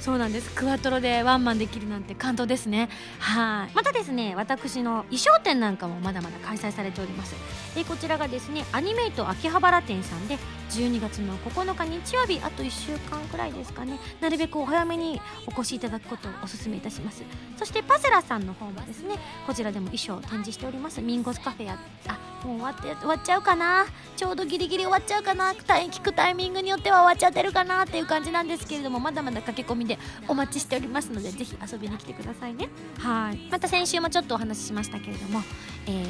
[0.00, 0.50] そうなんです。
[0.54, 2.88] クワトロでワンマンできるなんて感動ですね。
[3.18, 3.74] はい。
[3.74, 7.34] またですね私の衣装展なんかもまだまだ開催されております。
[7.74, 10.38] でこちらがですねアニメイト秋葉原店さんで
[10.70, 13.98] 12月の9日日曜日あと1週間くらいですかね。
[14.20, 17.22] なるべくお早めにお越しいただくことをお勧めいたします。
[17.58, 21.02] そしてパセラさんの方もですねこちらでも衣装を展示しております。
[21.02, 21.78] ミンゴスカフェや
[22.08, 23.84] あもう終わって終わっちゃうかな。
[24.16, 25.52] ちょうどギリギリ終わっちゃうかな。
[25.52, 32.68] 聞くタイミングによっては終わっちゃってるかなっていう感じなんですけれどもまだまだ駆け込みでお待ちしておりますのでぜひ遊びに来てくださいね。
[32.98, 33.48] はい。
[33.50, 35.42] また先週もちょっとお話ししましたけれども、
[35.86, 36.06] えー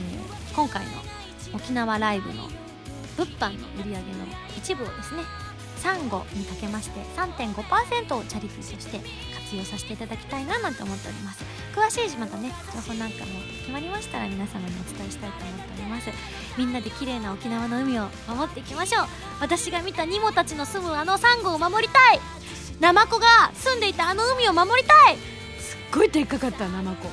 [0.54, 0.90] 今回の
[1.54, 2.48] 沖縄ライブの
[3.16, 4.02] 物販の売り上げの
[4.56, 5.22] 一部をですね
[5.76, 9.00] サンゴにかけまして3.5%をチャリティーとして
[9.44, 11.44] 活用させていただきたいななんて思っております。
[11.74, 16.10] 詳しいまたね情報なんかも決まりましたら皆様にお伝えしたいと思っております。
[16.58, 19.06] みんなで綺麗な沖縄の海を守っていきましょう。
[19.40, 22.20] 私が見たニモたちの住むあのサンゴを守りたい
[22.80, 25.16] ナマコが住んでいたあの海を守りたい。
[25.58, 27.08] すっごいでっかかったナマコ。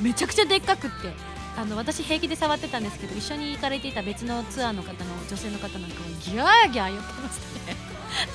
[0.00, 1.12] めちゃくちゃでっかくって。
[1.56, 7.76] あの私平気で触ってたんですけど一緒に行かれていた別のツアーの方の女性の方なんかもギャーギャー言ってましたね。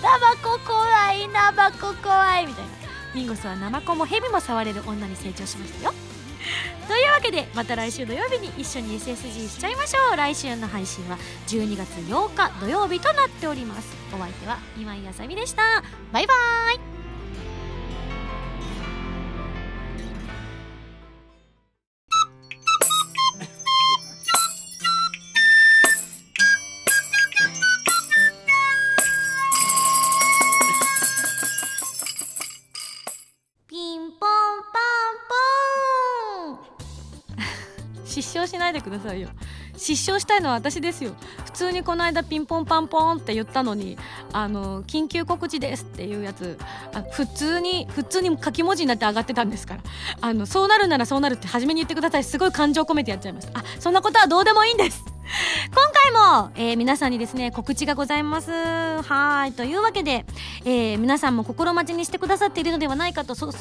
[0.01, 2.69] ナマコ怖いナマコ怖いみたいな。
[3.15, 5.93] ミンゴスはナマコもヘビも触れる女に成長しましたよ
[6.87, 10.17] というわけでまた来週土曜日に一緒に SSG しちゃいましょう。
[10.17, 13.95] 来週の配信は12月8日土曜日となっております。
[14.13, 15.61] お相手は今井あさみでした。
[16.11, 16.98] バイバーイ。
[38.79, 39.29] でくださいよ。
[39.77, 41.15] 失笑したいのは私ですよ。
[41.45, 43.97] 普通にこの間ピンポンパンポンって言ったのに
[44.33, 46.57] あの緊急告知ですっていうやつ。
[46.93, 49.81] あ普通に普通に書き文字になって上がってたんですから。
[50.21, 52.23] あのそうなるならそうなるって初めに言ってください。
[52.23, 55.03] すごい感情込めてやっちゃいましたあそんなことはどうでもいいんです。
[55.71, 56.11] 今回
[56.43, 58.51] も、えー、皆さんにですね告知がございます。
[58.51, 59.53] はい。
[59.53, 60.25] というわけで、
[60.65, 63.51] えー、皆さんも心待ちにしてくださっているのではないかと想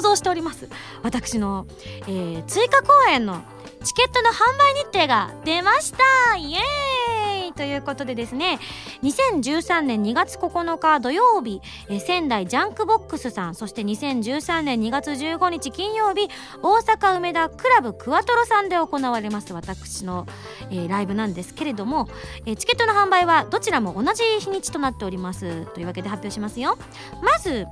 [0.00, 0.68] 像しております。
[1.02, 1.66] 私の、
[2.02, 3.42] えー、追加公演の
[3.86, 6.36] チケットの販売日程が出ました。
[6.36, 7.25] イエーイ。
[7.56, 8.58] ということでですね
[9.02, 16.28] 2013年2月9日土曜日、え仙台ジャンクボックスさんそして2013年2月15日金曜日
[16.62, 20.26] 大阪梅田クラブクワトロさんで行われます私の、
[20.70, 22.08] え、ライブなんですけれども、
[22.44, 26.76] え、チケットの販売はどちらも同じ日にちとなっておりますというわけで発表しますよ。
[27.22, 27.66] まずすんげえ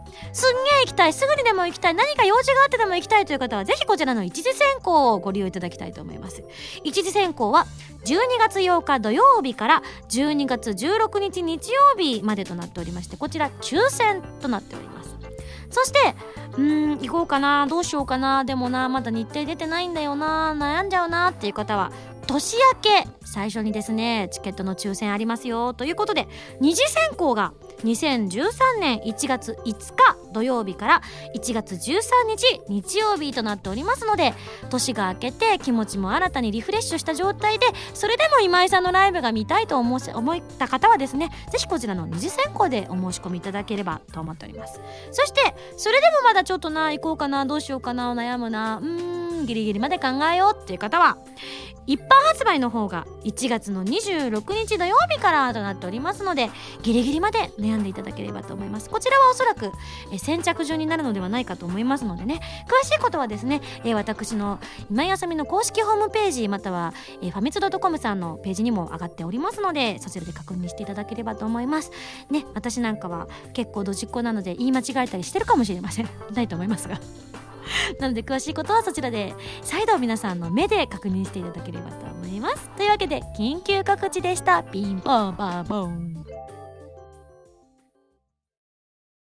[0.83, 6.43] 行きたいすぐにでも行きたい何か用事があってでも行きたいという方はぜひこちらの一次選考をご利用いただきたいと思います。
[6.85, 7.67] 一次選考は
[8.05, 9.74] 12月8日土曜日から
[10.09, 15.05] 12月16日日曜日までとなっておりましてこちら抽選となっております。
[15.71, 15.99] そして
[16.57, 21.91] うん行こうかなどうしようかなでもなまだ日程出てないんだよな悩んじゃうなっていう方は
[22.29, 26.29] 年明け最初にですねチケットの抽選ありますよということで
[26.61, 27.53] 二次選考が
[27.83, 28.51] 2013
[28.81, 31.03] 年1月5日土曜日から
[31.35, 34.35] 1月13日日曜日となっておりますので
[34.69, 44.81] 年が明けて気持ちも新たにリフレッシュした状態でそれでも今井さんのライブが見たいと思思った方はですねぜひこちらの二次選考でお申し込みいただければと思っております。
[45.13, 51.19] そしてそれでもまだちょっとな行こうかなどうしようかな悩むなうんギリギリまで考えようっていう方は
[51.87, 56.51] 一般発売の方が1月の26日土曜日からとなっておりますので
[56.83, 58.89] ギリギリまで悩んでいただければと思います。
[58.89, 59.71] こちらはおそらく
[60.25, 62.41] 先着順になるのではないかと思いますのでね。
[62.67, 64.59] 詳しいことはですねえ私の
[64.91, 71.91] 今井あさみの公式ホームページまたはえファミツドットコムさんのページにも上がっておりますのでそちらで確認していただければと思います。
[72.31, 76.09] ね私なんかは結構ドジっ子なので言い間違えたりしてるかもしれません。
[76.35, 76.99] ないと思いますが。
[78.01, 82.71] なので詳しいことはそちらで再度皆さんの目で確認していただければと思います。
[82.77, 84.63] というわけで緊急告知でした。
[84.63, 86.24] ピンポンパンポン。